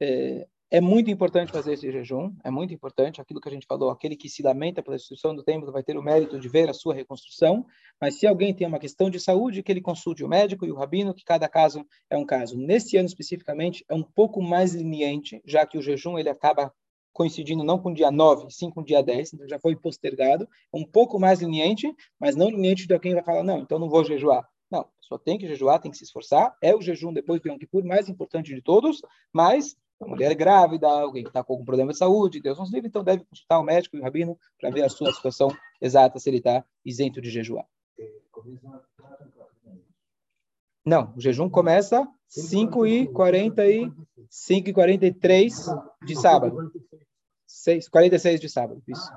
é, 0.00 0.46
é 0.70 0.80
muito 0.80 1.10
importante 1.10 1.50
fazer 1.50 1.72
esse 1.72 1.90
jejum, 1.90 2.34
é 2.44 2.50
muito 2.50 2.74
importante, 2.74 3.20
aquilo 3.20 3.40
que 3.40 3.48
a 3.48 3.52
gente 3.52 3.66
falou, 3.66 3.90
aquele 3.90 4.14
que 4.14 4.28
se 4.28 4.42
lamenta 4.42 4.82
pela 4.82 4.96
destruição 4.96 5.34
do 5.34 5.42
templo 5.42 5.72
vai 5.72 5.82
ter 5.82 5.96
o 5.96 6.02
mérito 6.02 6.38
de 6.38 6.48
ver 6.48 6.68
a 6.68 6.74
sua 6.74 6.94
reconstrução, 6.94 7.64
mas 8.00 8.16
se 8.16 8.26
alguém 8.26 8.52
tem 8.52 8.66
uma 8.66 8.78
questão 8.78 9.08
de 9.08 9.18
saúde, 9.18 9.62
que 9.62 9.72
ele 9.72 9.80
consulte 9.80 10.22
o 10.22 10.28
médico 10.28 10.66
e 10.66 10.70
o 10.70 10.74
rabino, 10.74 11.14
que 11.14 11.24
cada 11.24 11.48
caso 11.48 11.86
é 12.10 12.16
um 12.18 12.26
caso. 12.26 12.58
Nesse 12.58 12.96
ano 12.98 13.06
especificamente, 13.06 13.82
é 13.88 13.94
um 13.94 14.02
pouco 14.02 14.42
mais 14.42 14.74
leniente, 14.74 15.40
já 15.46 15.66
que 15.66 15.78
o 15.78 15.82
jejum 15.82 16.18
ele 16.18 16.28
acaba 16.28 16.72
coincidindo 17.14 17.64
não 17.64 17.78
com 17.78 17.90
o 17.90 17.94
dia 17.94 18.10
9, 18.10 18.50
sim 18.50 18.70
com 18.70 18.82
o 18.82 18.84
dia 18.84 19.02
10, 19.02 19.34
então 19.34 19.48
já 19.48 19.58
foi 19.58 19.74
postergado, 19.74 20.46
é 20.72 20.76
um 20.76 20.84
pouco 20.84 21.18
mais 21.18 21.40
leniente, 21.40 21.92
mas 22.20 22.36
não 22.36 22.46
leniente 22.46 22.86
de 22.86 22.92
alguém 22.92 23.14
vai 23.14 23.24
falar, 23.24 23.42
não, 23.42 23.58
então 23.60 23.78
não 23.78 23.88
vou 23.88 24.04
jejuar. 24.04 24.46
Não, 24.70 24.86
só 25.00 25.16
tem 25.16 25.38
que 25.38 25.48
jejuar, 25.48 25.80
tem 25.80 25.90
que 25.90 25.96
se 25.96 26.04
esforçar, 26.04 26.54
é 26.62 26.76
o 26.76 26.80
jejum 26.80 27.12
depois 27.12 27.40
do 27.40 27.48
Yom 27.48 27.58
Kippur 27.58 27.82
mais 27.84 28.08
importante 28.08 28.54
de 28.54 28.60
todos, 28.60 29.00
mas 29.32 29.74
mulher 30.06 30.34
grávida, 30.34 30.86
alguém 30.86 31.22
que 31.22 31.30
está 31.30 31.42
com 31.42 31.54
algum 31.54 31.64
problema 31.64 31.92
de 31.92 31.98
saúde, 31.98 32.40
Deus 32.40 32.58
nos 32.58 32.72
livre, 32.72 32.88
então 32.88 33.02
deve 33.02 33.24
consultar 33.24 33.58
o 33.58 33.64
médico 33.64 33.96
e 33.96 34.00
o 34.00 34.02
rabino 34.02 34.38
para 34.60 34.70
ver 34.70 34.84
a 34.84 34.88
sua 34.88 35.12
situação 35.12 35.48
exata, 35.80 36.18
se 36.18 36.30
ele 36.30 36.38
está 36.38 36.64
isento 36.84 37.20
de 37.20 37.30
jejuar. 37.30 37.66
Não, 40.84 41.12
o 41.16 41.20
jejum 41.20 41.50
começa 41.50 42.08
5 42.28 42.86
e 42.86 43.08
40 43.08 43.66
e 43.66 43.92
5 44.30 44.68
e 44.70 44.72
43 44.72 45.66
de 46.04 46.16
sábado. 46.16 46.72
6, 47.46 47.88
46 47.88 48.40
de 48.40 48.48
sábado, 48.48 48.82
isso. 48.86 49.10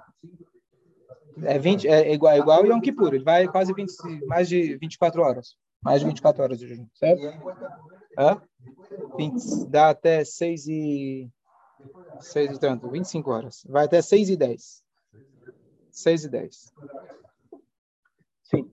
É, 1.44 1.58
20, 1.58 1.88
é 1.88 2.14
igual, 2.14 2.34
é 2.34 2.38
igual 2.40 2.66
Yom 2.66 2.80
Kippur, 2.82 3.14
ele 3.14 3.24
vai 3.24 3.48
quase 3.48 3.74
20, 3.74 3.92
mais 4.26 4.50
de 4.50 4.78
24 4.78 5.22
horas. 5.22 5.56
Mais 5.82 6.02
de 6.02 6.08
24 6.08 6.44
horas 6.44 6.60
de 6.60 6.68
jejum, 6.68 6.88
certo? 6.94 7.22
Hã? 8.18 8.42
20, 9.18 9.68
dá 9.70 9.90
até 9.90 10.24
6 10.24 10.68
e... 10.68 11.30
6 12.20 12.58
e 12.58 12.60
tanto, 12.60 12.90
25 12.90 13.32
horas. 13.32 13.64
Vai 13.68 13.86
até 13.86 14.02
6 14.02 14.30
e 14.30 14.38
10. 14.38 14.84
6 15.90 16.26
e 16.26 16.30
10. 16.30 16.74
Sim, 18.44 18.72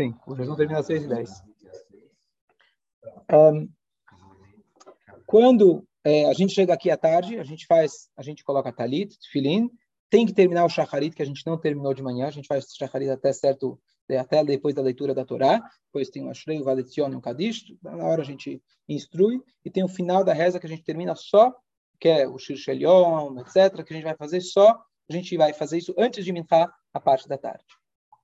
sim. 0.00 0.14
O 0.26 0.34
jejum 0.34 0.56
termina 0.56 0.80
às 0.80 0.86
6 0.86 1.04
e 1.04 1.08
10. 1.08 1.42
Um, 3.32 3.68
quando 5.26 5.86
é, 6.04 6.26
a 6.26 6.32
gente 6.32 6.54
chega 6.54 6.72
aqui 6.72 6.90
à 6.90 6.96
tarde, 6.96 7.38
a 7.38 7.44
gente 7.44 7.66
faz, 7.66 8.08
a 8.16 8.22
gente 8.22 8.42
coloca 8.42 8.72
talit, 8.72 9.16
filin, 9.30 9.70
tem 10.10 10.24
que 10.24 10.32
terminar 10.32 10.64
o 10.64 10.68
shacharit, 10.68 11.14
que 11.14 11.22
a 11.22 11.26
gente 11.26 11.46
não 11.46 11.58
terminou 11.58 11.92
de 11.92 12.02
manhã, 12.02 12.26
a 12.26 12.30
gente 12.30 12.48
faz 12.48 12.66
shacharit 12.74 13.10
até 13.10 13.32
certo 13.32 13.78
até 14.16 14.42
depois 14.44 14.74
da 14.74 14.82
leitura 14.82 15.14
da 15.14 15.24
Torá, 15.24 15.60
depois 15.86 16.08
tem 16.08 16.24
o 16.24 16.30
Ashrei, 16.30 16.60
o 16.60 16.64
Valetione 16.64 17.14
e 17.14 17.18
o 17.18 17.20
Kadish, 17.20 17.76
na 17.82 18.04
hora 18.04 18.22
a 18.22 18.24
gente 18.24 18.62
instrui, 18.88 19.40
e 19.64 19.70
tem 19.70 19.84
o 19.84 19.88
final 19.88 20.24
da 20.24 20.32
reza 20.32 20.58
que 20.58 20.66
a 20.66 20.68
gente 20.68 20.82
termina 20.82 21.14
só, 21.14 21.54
que 22.00 22.08
é 22.08 22.28
o 22.28 22.38
Shir 22.38 22.56
Shelion, 22.56 23.38
etc., 23.40 23.84
que 23.84 23.92
a 23.92 23.96
gente 23.96 24.04
vai 24.04 24.16
fazer 24.16 24.40
só, 24.40 24.70
a 25.10 25.12
gente 25.12 25.36
vai 25.36 25.52
fazer 25.52 25.78
isso 25.78 25.94
antes 25.98 26.24
de 26.24 26.32
minhar 26.32 26.72
a 26.92 27.00
parte 27.00 27.28
da 27.28 27.36
tarde. 27.36 27.64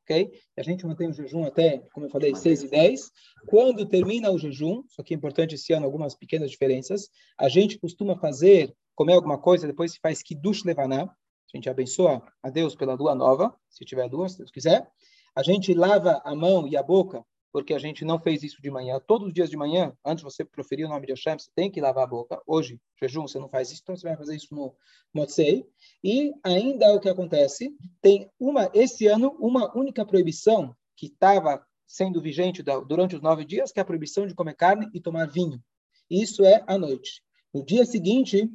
Ok? 0.05 0.33
A 0.57 0.63
gente 0.63 0.87
mantém 0.87 1.09
o 1.09 1.13
jejum 1.13 1.45
até, 1.47 1.79
como 1.93 2.07
eu 2.07 2.11
falei, 2.11 2.35
6 2.35 2.65
e 2.65 2.69
10. 2.69 3.11
Quando 3.47 3.87
termina 3.87 4.31
o 4.31 4.39
jejum, 4.39 4.85
só 4.87 5.03
que 5.03 5.15
é 5.15 5.17
importante 5.17 5.55
esse 5.55 5.73
ano 5.73 5.87
algumas 5.87 6.15
pequenas 6.15 6.51
diferenças, 6.51 7.09
a 7.39 7.49
gente 7.49 7.79
costuma 7.79 8.15
fazer, 8.17 8.75
comer 8.95 9.15
alguma 9.15 9.39
coisa, 9.39 9.67
depois 9.67 9.93
se 9.93 9.99
faz 10.01 10.23
Kiddush 10.23 10.63
Levaná, 10.65 11.05
a 11.05 11.57
gente 11.57 11.71
abençoa 11.71 12.23
a 12.43 12.51
Deus 12.51 12.75
pela 12.75 12.95
lua 12.95 13.15
nova, 13.15 13.57
se 13.71 13.85
tiver 13.85 14.05
lua, 14.11 14.29
se 14.29 14.39
Deus 14.39 14.51
quiser, 14.51 14.87
a 15.35 15.43
gente 15.43 15.75
lava 15.75 16.21
a 16.25 16.35
mão 16.35 16.67
e 16.67 16.77
a 16.77 16.83
boca, 16.83 17.25
porque 17.53 17.73
a 17.73 17.79
gente 17.79 18.05
não 18.05 18.19
fez 18.19 18.43
isso 18.43 18.61
de 18.61 18.71
manhã. 18.71 19.01
Todos 19.07 19.29
os 19.29 19.33
dias 19.33 19.49
de 19.49 19.57
manhã, 19.57 19.97
antes 20.05 20.25
você 20.25 20.45
proferir 20.45 20.87
o 20.87 20.89
nome 20.89 21.07
de 21.07 21.13
Hashem, 21.13 21.39
você 21.39 21.51
tem 21.55 21.71
que 21.71 21.81
lavar 21.81 22.05
a 22.05 22.07
boca. 22.07 22.43
Hoje, 22.47 22.81
jejum, 23.01 23.29
você 23.29 23.39
não 23.39 23.49
faz 23.49 23.71
isso, 23.71 23.81
então 23.83 23.97
você 23.97 24.09
vai 24.09 24.17
fazer 24.17 24.35
isso 24.35 24.55
no 24.55 24.75
Motzei. 25.13 25.65
E 26.03 26.33
ainda 26.43 26.93
o 26.93 26.99
que 27.01 27.09
acontece, 27.09 27.73
tem 28.03 28.29
uma, 28.41 28.71
esse 28.75 29.07
ano, 29.07 29.37
uma 29.39 29.77
única 29.77 30.05
proibição 30.05 30.75
que 30.97 31.07
estava 31.07 31.65
sendo 31.87 32.21
vigente 32.21 32.63
durante 32.89 33.15
os 33.15 33.23
nove 33.23 33.45
dias, 33.45 33.71
que 33.71 33.79
é 33.79 33.83
a 33.83 33.87
proibição 33.87 34.27
de 34.27 34.35
comer 34.35 34.55
carne 34.55 34.89
e 34.93 35.01
tomar 35.01 35.27
vinho. 35.27 35.63
Isso 36.11 36.45
é 36.45 36.65
à 36.67 36.77
noite. 36.77 37.23
No 37.53 37.65
dia 37.65 37.85
seguinte, 37.85 38.51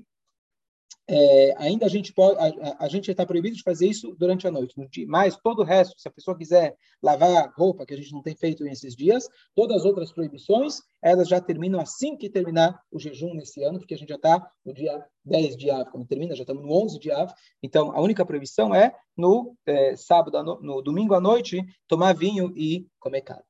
é, 1.11 1.55
ainda 1.57 1.87
a 1.87 1.89
gente 1.89 2.13
pode, 2.13 2.37
a, 2.39 2.85
a 2.85 2.87
gente 2.87 3.09
está 3.09 3.25
proibido 3.25 3.55
de 3.55 3.63
fazer 3.63 3.87
isso 3.87 4.15
durante 4.15 4.47
a 4.47 4.51
noite, 4.51 4.75
mas 5.07 5.35
todo 5.35 5.61
o 5.61 5.65
resto, 5.65 5.99
se 5.99 6.07
a 6.07 6.11
pessoa 6.11 6.37
quiser 6.37 6.75
lavar 7.01 7.51
roupa, 7.57 7.83
que 7.83 7.95
a 7.95 7.97
gente 7.97 8.11
não 8.11 8.21
tem 8.21 8.35
feito 8.35 8.63
nesses 8.63 8.95
dias, 8.95 9.27
todas 9.55 9.77
as 9.77 9.85
outras 9.85 10.11
proibições, 10.11 10.81
elas 11.01 11.27
já 11.27 11.41
terminam 11.41 11.79
assim 11.79 12.15
que 12.15 12.29
terminar 12.29 12.79
o 12.91 12.99
jejum 12.99 13.33
nesse 13.33 13.63
ano, 13.63 13.79
porque 13.79 13.95
a 13.95 13.97
gente 13.97 14.09
já 14.09 14.17
está 14.17 14.51
no 14.63 14.71
dia 14.71 15.03
10 15.25 15.57
de 15.57 15.71
Av, 15.71 15.89
quando 15.89 16.07
termina, 16.07 16.35
já 16.35 16.43
estamos 16.43 16.63
no 16.63 16.71
11 16.71 16.99
de 16.99 17.11
Av, 17.11 17.33
então 17.63 17.91
a 17.91 17.99
única 17.99 18.23
proibição 18.23 18.75
é 18.75 18.95
no 19.17 19.55
é, 19.65 19.95
sábado, 19.95 20.43
no, 20.43 20.61
no 20.61 20.81
domingo 20.81 21.15
à 21.15 21.19
noite, 21.19 21.59
tomar 21.87 22.13
vinho 22.13 22.53
e 22.55 22.87
comer 22.99 23.21
carne. 23.21 23.43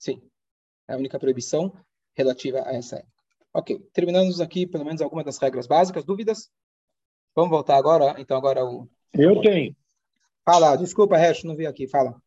Sim, 0.00 0.20
é 0.88 0.94
a 0.94 0.96
única 0.96 1.16
proibição 1.16 1.72
relativa 2.16 2.62
a 2.66 2.74
essa 2.74 2.96
época. 2.96 3.21
Ok, 3.54 3.78
terminamos 3.92 4.40
aqui 4.40 4.66
pelo 4.66 4.84
menos 4.84 5.02
algumas 5.02 5.24
das 5.24 5.38
regras 5.38 5.66
básicas. 5.66 6.04
Dúvidas? 6.04 6.50
Vamos 7.34 7.50
voltar 7.50 7.76
agora. 7.76 8.14
Então, 8.18 8.36
agora 8.36 8.64
o. 8.64 8.88
Eu 9.12 9.40
tenho. 9.40 9.76
Fala, 10.44 10.76
desculpa, 10.76 11.16
Resto, 11.16 11.46
não 11.46 11.56
vi 11.56 11.66
aqui. 11.66 11.86
Fala. 11.86 12.20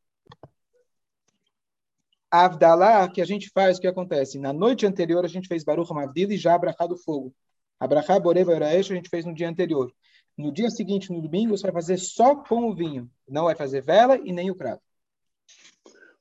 Avdalá, 2.29 3.07
que 3.09 3.21
a 3.21 3.25
gente 3.25 3.49
faz, 3.49 3.77
o 3.77 3.81
que 3.81 3.87
acontece? 3.87 4.37
Na 4.39 4.51
noite 4.51 4.85
anterior, 4.85 5.23
a 5.23 5.27
gente 5.27 5.47
fez 5.47 5.63
Baruch 5.63 5.93
Mavdil 5.93 6.31
e 6.31 6.37
já 6.37 6.53
Abrahá 6.53 6.85
do 6.85 6.97
fogo. 6.97 7.33
Abrahá 7.79 8.19
Boreva 8.19 8.53
Eraesh, 8.53 8.91
a 8.91 8.95
gente 8.95 9.09
fez 9.09 9.25
no 9.25 9.33
dia 9.33 9.49
anterior. 9.49 9.91
No 10.37 10.51
dia 10.51 10.69
seguinte, 10.69 11.11
no 11.11 11.21
domingo, 11.21 11.57
você 11.57 11.63
vai 11.63 11.71
fazer 11.71 11.97
só 11.97 12.35
com 12.35 12.69
o 12.69 12.75
vinho. 12.75 13.09
Não 13.27 13.45
vai 13.45 13.55
fazer 13.55 13.81
vela 13.81 14.17
e 14.17 14.33
nem 14.33 14.51
o 14.51 14.55
cravo. 14.55 14.81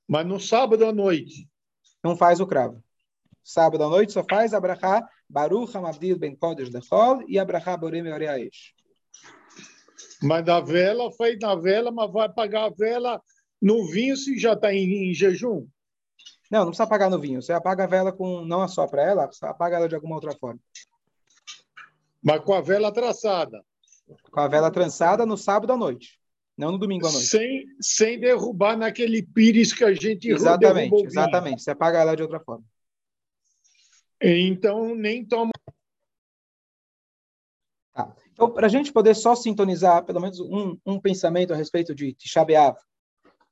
Mas 0.06 0.26
no 0.26 0.38
sábado 0.38 0.84
à 0.86 0.92
noite? 0.92 1.48
Não 2.02 2.16
faz 2.16 2.38
o 2.38 2.46
cravo. 2.46 2.82
Sábado 3.44 3.84
à 3.84 3.88
noite 3.90 4.12
só 4.12 4.24
faz 4.24 4.54
Abraha 4.54 5.06
Baruch 5.28 5.76
Hamavdil 5.76 6.18
Ben 6.18 6.34
Kodesh 6.34 6.70
Dechol 6.70 7.22
e 7.28 7.38
Abraha 7.38 7.76
Borem 7.76 8.10
Oreaesh. 8.10 8.72
Mas 10.22 10.44
na 10.46 10.60
vela, 10.60 11.12
faz 11.12 11.38
na 11.38 11.54
vela, 11.54 11.92
mas 11.92 12.10
vai 12.10 12.32
pagar 12.32 12.64
a 12.64 12.70
vela 12.70 13.22
no 13.60 13.86
vinho 13.90 14.16
se 14.16 14.38
já 14.38 14.54
está 14.54 14.72
em, 14.72 15.10
em, 15.10 15.14
jejum? 15.14 15.66
Não, 16.50 16.60
não 16.60 16.66
precisa 16.68 16.84
apagar 16.84 17.10
no 17.10 17.20
vinho. 17.20 17.42
Você 17.42 17.52
apaga 17.52 17.84
a 17.84 17.86
vela 17.86 18.12
com, 18.12 18.46
não 18.46 18.66
só 18.66 18.86
para 18.86 19.02
ela, 19.02 19.26
você 19.26 19.44
apaga 19.44 19.76
ela 19.76 19.88
de 19.88 19.94
alguma 19.94 20.14
outra 20.14 20.32
forma. 20.32 20.60
Mas 22.22 22.42
com 22.42 22.54
a 22.54 22.62
vela 22.62 22.90
traçada. 22.90 23.62
Com 24.30 24.40
a 24.40 24.48
vela 24.48 24.70
trançada 24.70 25.26
no 25.26 25.36
sábado 25.36 25.72
à 25.72 25.76
noite, 25.76 26.18
não 26.56 26.72
no 26.72 26.78
domingo 26.78 27.06
à 27.06 27.12
noite. 27.12 27.26
Sem, 27.26 27.66
sem 27.80 28.18
derrubar 28.18 28.76
naquele 28.76 29.22
pires 29.22 29.72
que 29.72 29.84
a 29.84 29.92
gente 29.92 30.30
Exatamente, 30.30 31.04
exatamente. 31.04 31.62
Você 31.62 31.70
apaga 31.70 32.00
ela 32.00 32.14
de 32.14 32.22
outra 32.22 32.40
forma. 32.40 32.64
Então, 34.24 34.94
nem 34.94 35.24
toma. 35.24 35.50
Tá. 37.92 38.14
Então, 38.32 38.50
para 38.50 38.66
a 38.66 38.70
gente 38.70 38.92
poder 38.92 39.14
só 39.14 39.34
sintonizar 39.34 40.04
pelo 40.04 40.20
menos 40.20 40.40
um, 40.40 40.76
um 40.84 41.00
pensamento 41.00 41.52
a 41.52 41.56
respeito 41.56 41.94
de 41.94 42.12
Tisha 42.14 42.44
B'Av, 42.44 42.76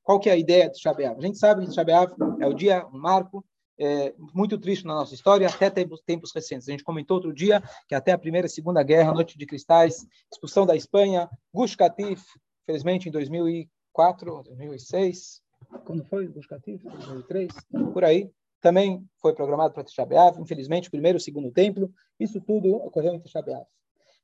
qual 0.02 0.18
que 0.18 0.28
é 0.28 0.32
a 0.32 0.36
ideia 0.36 0.68
de 0.68 0.74
Tisha 0.74 0.92
B'Av? 0.92 1.18
A 1.18 1.20
gente 1.20 1.38
sabe 1.38 1.62
que 1.62 1.68
Tisha 1.68 1.84
B'Av 1.84 2.12
é 2.40 2.46
o 2.46 2.54
dia, 2.54 2.86
um 2.86 2.98
marco 2.98 3.44
é, 3.78 4.14
muito 4.34 4.58
triste 4.58 4.84
na 4.84 4.94
nossa 4.94 5.14
história, 5.14 5.48
até 5.48 5.70
tempos, 5.70 6.00
tempos 6.00 6.32
recentes. 6.34 6.68
A 6.68 6.72
gente 6.72 6.84
comentou 6.84 7.16
outro 7.16 7.32
dia 7.32 7.62
que 7.88 7.94
até 7.94 8.12
a 8.12 8.18
Primeira 8.18 8.46
e 8.46 8.50
Segunda 8.50 8.82
Guerra, 8.82 9.12
Noite 9.12 9.38
de 9.38 9.46
Cristais, 9.46 10.06
expulsão 10.30 10.66
da 10.66 10.74
Espanha, 10.74 11.28
Gush 11.54 11.76
Katif, 11.76 12.22
felizmente 12.66 13.08
em 13.08 13.12
2000 13.12 13.48
e 13.48 13.68
2004, 13.92 14.42
2006, 14.44 15.42
quando 15.84 16.04
foi 16.04 16.26
o 16.26 16.32
Buscativo? 16.32 16.90
2003, 16.90 17.52
por 17.92 18.04
aí. 18.04 18.30
Também 18.62 19.04
foi 19.20 19.34
programado 19.34 19.74
para 19.74 19.84
Tisha 19.84 20.06
B'Av, 20.06 20.40
infelizmente, 20.40 20.88
o 20.88 20.90
primeiro 20.90 21.16
e 21.16 21.20
o 21.20 21.22
segundo 21.22 21.50
templo. 21.50 21.92
Isso 22.18 22.40
tudo 22.40 22.74
ocorreu 22.76 23.12
em 23.12 23.20
Tisha 23.20 23.42
B'Av. 23.42 23.66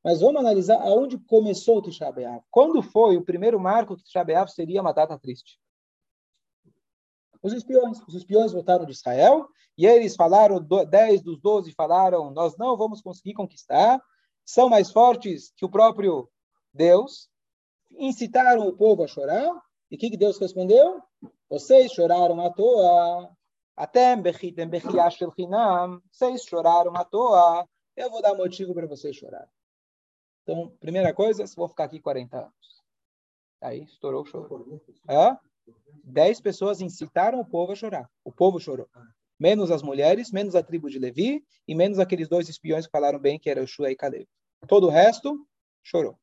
Mas 0.02 0.20
vamos 0.20 0.40
analisar 0.40 0.80
aonde 0.80 1.18
começou 1.18 1.78
o 1.78 1.82
Tisha 1.82 2.10
B'Av. 2.10 2.40
Quando 2.50 2.80
foi 2.80 3.16
o 3.16 3.24
primeiro 3.24 3.58
marco 3.58 3.96
que 3.96 4.04
Tisha 4.04 4.24
B'Av 4.24 4.48
seria 4.48 4.80
uma 4.80 4.92
data 4.92 5.18
triste? 5.18 5.58
Os 7.42 7.52
espiões. 7.52 8.00
Os 8.06 8.14
espiões 8.14 8.52
voltaram 8.52 8.86
de 8.86 8.92
Israel 8.92 9.48
e 9.76 9.84
eles 9.86 10.14
falaram, 10.14 10.60
10 10.60 11.22
dos 11.22 11.40
12 11.40 11.72
falaram, 11.72 12.30
nós 12.30 12.56
não 12.56 12.76
vamos 12.76 13.02
conseguir 13.02 13.34
conquistar, 13.34 14.00
são 14.44 14.68
mais 14.68 14.90
fortes 14.90 15.52
que 15.56 15.64
o 15.64 15.68
próprio 15.68 16.28
Deus, 16.72 17.28
incitaram 17.90 18.66
o 18.66 18.76
povo 18.76 19.02
a 19.02 19.08
chorar, 19.08 19.50
e 19.90 19.96
o 19.96 19.98
que, 19.98 20.10
que 20.10 20.16
Deus 20.16 20.38
respondeu? 20.38 21.00
Vocês 21.48 21.92
choraram 21.92 22.40
à 22.40 22.50
toa. 22.50 23.30
Até 23.78 24.16
vocês 26.10 26.42
choraram 26.42 26.96
à 26.96 27.04
toa. 27.04 27.64
Eu 27.96 28.10
vou 28.10 28.20
dar 28.20 28.34
motivo 28.34 28.74
para 28.74 28.88
vocês 28.88 29.14
chorar. 29.14 29.48
Então, 30.42 30.76
primeira 30.80 31.14
coisa, 31.14 31.44
vou 31.56 31.68
ficar 31.68 31.84
aqui 31.84 32.00
40 32.00 32.36
anos. 32.36 32.82
Aí, 33.60 33.84
estourou 33.84 34.22
o 34.22 34.24
choro. 34.24 34.82
É? 35.08 35.36
Dez 36.02 36.40
pessoas 36.40 36.80
incitaram 36.80 37.38
o 37.38 37.44
povo 37.44 37.70
a 37.70 37.76
chorar. 37.76 38.10
O 38.24 38.32
povo 38.32 38.58
chorou. 38.58 38.88
Menos 39.38 39.70
as 39.70 39.80
mulheres, 39.80 40.32
menos 40.32 40.56
a 40.56 40.62
tribo 40.62 40.90
de 40.90 40.98
Levi 40.98 41.44
e 41.68 41.72
menos 41.72 42.00
aqueles 42.00 42.28
dois 42.28 42.48
espiões 42.48 42.86
que 42.86 42.90
falaram 42.90 43.20
bem, 43.20 43.38
que 43.38 43.48
eram 43.48 43.64
Shua 43.64 43.92
e 43.92 43.96
Caleb. 43.96 44.26
Todo 44.66 44.88
o 44.88 44.90
resto 44.90 45.46
chorou. 45.84 46.18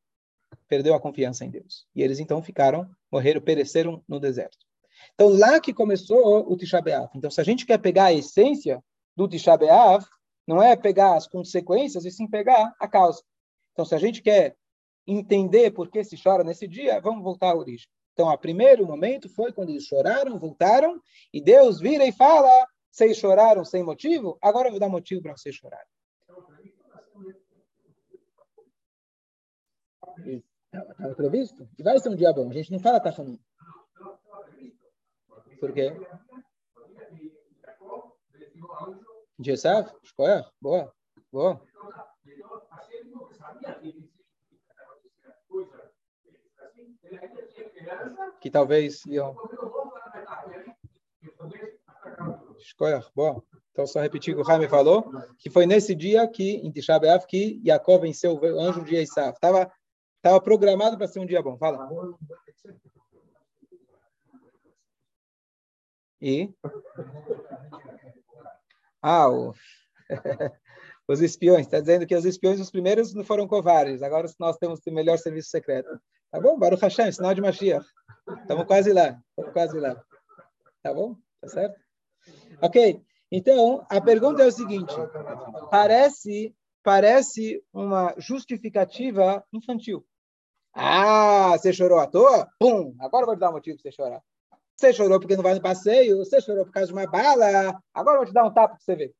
Perdeu 0.67 0.93
a 0.93 0.99
confiança 0.99 1.45
em 1.45 1.49
Deus. 1.49 1.87
E 1.95 2.01
eles 2.01 2.19
então 2.19 2.43
ficaram, 2.43 2.89
morreram, 3.09 3.39
pereceram 3.39 4.03
no 4.09 4.19
deserto. 4.19 4.64
Então, 5.15 5.29
lá 5.29 5.61
que 5.61 5.73
começou 5.73 6.51
o 6.51 6.57
Tisha 6.57 6.81
B'Av. 6.81 7.09
Então, 7.15 7.31
se 7.31 7.39
a 7.39 7.43
gente 7.43 7.65
quer 7.65 7.77
pegar 7.77 8.05
a 8.05 8.13
essência 8.13 8.83
do 9.15 9.27
Tisha 9.27 9.55
B'Av, 9.55 10.05
não 10.45 10.61
é 10.61 10.75
pegar 10.75 11.15
as 11.15 11.25
consequências, 11.25 12.03
e 12.03 12.11
sim 12.11 12.27
pegar 12.27 12.75
a 12.79 12.87
causa. 12.87 13.23
Então, 13.71 13.85
se 13.85 13.95
a 13.95 13.97
gente 13.97 14.21
quer 14.21 14.57
entender 15.07 15.71
por 15.71 15.89
que 15.89 16.03
se 16.03 16.21
chora 16.21 16.43
nesse 16.43 16.67
dia, 16.67 16.99
vamos 16.99 17.23
voltar 17.23 17.51
à 17.51 17.55
origem. 17.55 17.87
Então, 18.11 18.27
o 18.27 18.37
primeiro 18.37 18.85
momento 18.85 19.29
foi 19.29 19.53
quando 19.53 19.69
eles 19.69 19.85
choraram, 19.85 20.37
voltaram, 20.37 21.01
e 21.33 21.41
Deus 21.41 21.79
vira 21.79 22.05
e 22.05 22.11
fala: 22.11 22.67
vocês 22.91 23.17
choraram 23.17 23.63
sem 23.63 23.83
motivo? 23.83 24.37
Agora 24.41 24.67
eu 24.67 24.71
vou 24.71 24.79
dar 24.79 24.89
motivo 24.89 25.21
para 25.21 25.35
vocês 25.35 25.55
chorarem. 25.55 25.87
Estava 30.71 31.15
previsto? 31.15 31.67
Vai 31.79 31.99
ser 31.99 32.09
um 32.09 32.15
dia 32.15 32.33
bom. 32.33 32.49
A 32.49 32.53
gente 32.53 32.71
não 32.71 32.79
fala 32.79 32.99
taxanim. 32.99 33.39
Por 35.59 35.73
quê? 35.73 35.91
Dia 39.39 39.57
sabe? 39.57 39.91
Escolha? 40.03 40.45
Boa. 40.61 40.93
Boa. 41.31 41.61
Que 48.39 48.49
talvez 48.49 49.05
iam. 49.05 49.35
Escolha. 52.57 53.05
Boa. 53.15 53.43
Então, 53.71 53.85
só 53.85 53.99
repetir 53.99 54.33
o 54.33 54.37
que 54.37 54.43
o 54.43 54.45
Jaime 54.45 54.69
falou, 54.69 55.11
que 55.37 55.49
foi 55.49 55.65
nesse 55.65 55.93
dia 55.93 56.25
que, 56.27 56.55
em 56.57 56.71
Tisha 56.71 56.97
que 57.27 57.61
Jacob 57.65 58.01
venceu 58.01 58.39
o 58.39 58.59
anjo 58.59 58.85
de 58.85 58.95
Esav. 58.95 59.33
Estava 59.33 59.69
Estava 60.25 60.41
programado 60.41 60.97
para 60.97 61.07
ser 61.07 61.19
um 61.19 61.25
dia 61.25 61.39
bom. 61.39 61.55
Fala. 61.55 61.87
E? 66.21 66.53
Ah, 69.01 69.29
o... 69.29 69.53
os 71.07 71.21
espiões. 71.21 71.65
Está 71.65 71.79
dizendo 71.79 72.05
que 72.05 72.15
os 72.15 72.25
espiões, 72.25 72.59
os 72.59 72.71
primeiros, 72.71 73.13
não 73.13 73.23
foram 73.23 73.47
covardes. 73.47 74.01
Agora 74.01 74.27
nós 74.39 74.57
temos 74.57 74.79
o 74.85 74.91
melhor 74.91 75.17
serviço 75.17 75.49
secreto. 75.49 75.89
Tá 76.31 76.39
bom? 76.39 76.57
Baruch 76.57 76.81
Hashem, 76.81 77.11
sinal 77.11 77.33
de 77.33 77.41
Mashiach. 77.41 77.85
Estamos 78.41 78.65
quase 78.65 78.91
lá. 78.91 79.17
Estamos 79.29 79.53
quase 79.53 79.79
lá. 79.79 80.03
Tá 80.81 80.93
bom? 80.93 81.15
Tá 81.41 81.47
certo? 81.47 81.79
Ok. 82.61 83.01
Então, 83.31 83.85
a 83.89 83.99
pergunta 84.01 84.43
é 84.43 84.45
o 84.45 84.51
seguinte. 84.51 84.93
Parece, 85.69 86.55
parece 86.83 87.63
uma 87.73 88.13
justificativa 88.17 89.43
infantil. 89.53 90.05
Ah, 90.73 91.51
você 91.57 91.71
chorou 91.71 91.99
à 91.99 92.07
toa? 92.07 92.49
Pum! 92.59 92.95
Agora 92.99 93.25
vou 93.25 93.35
te 93.35 93.39
dar 93.39 93.49
um 93.49 93.53
motivo 93.53 93.77
para 93.77 93.83
você 93.83 93.95
chorar. 93.95 94.21
Você 94.75 94.91
chorou 94.93 95.19
porque 95.19 95.35
não 95.35 95.43
vai 95.43 95.53
no 95.53 95.61
passeio? 95.61 96.17
Você 96.17 96.41
chorou 96.41 96.65
por 96.65 96.71
causa 96.73 96.87
de 96.87 96.93
uma 96.93 97.07
bala? 97.07 97.81
Agora 97.93 98.17
eu 98.17 98.21
vou 98.21 98.25
te 98.25 98.33
dar 98.33 98.45
um 98.45 98.53
tapa 98.53 98.75
para 98.75 98.79
você 98.79 98.95
ver. 98.95 99.15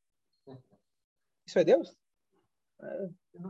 Isso 1.45 1.59
é 1.59 1.63
Deus? 1.63 1.95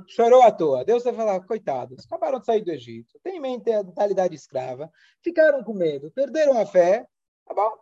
Chorou 0.07 0.41
à 0.43 0.51
toa. 0.51 0.85
Deus 0.85 1.03
vai 1.03 1.13
falar, 1.13 1.45
coitados, 1.45 2.05
acabaram 2.05 2.39
de 2.39 2.45
sair 2.45 2.63
do 2.63 2.71
Egito, 2.71 3.19
têm 3.23 3.39
mentalidade 3.39 4.35
escrava, 4.35 4.91
ficaram 5.23 5.63
com 5.63 5.73
medo, 5.73 6.11
perderam 6.11 6.59
a 6.59 6.65
fé. 6.65 7.07
Tá 7.45 7.53
bom. 7.53 7.69
O 7.69 7.79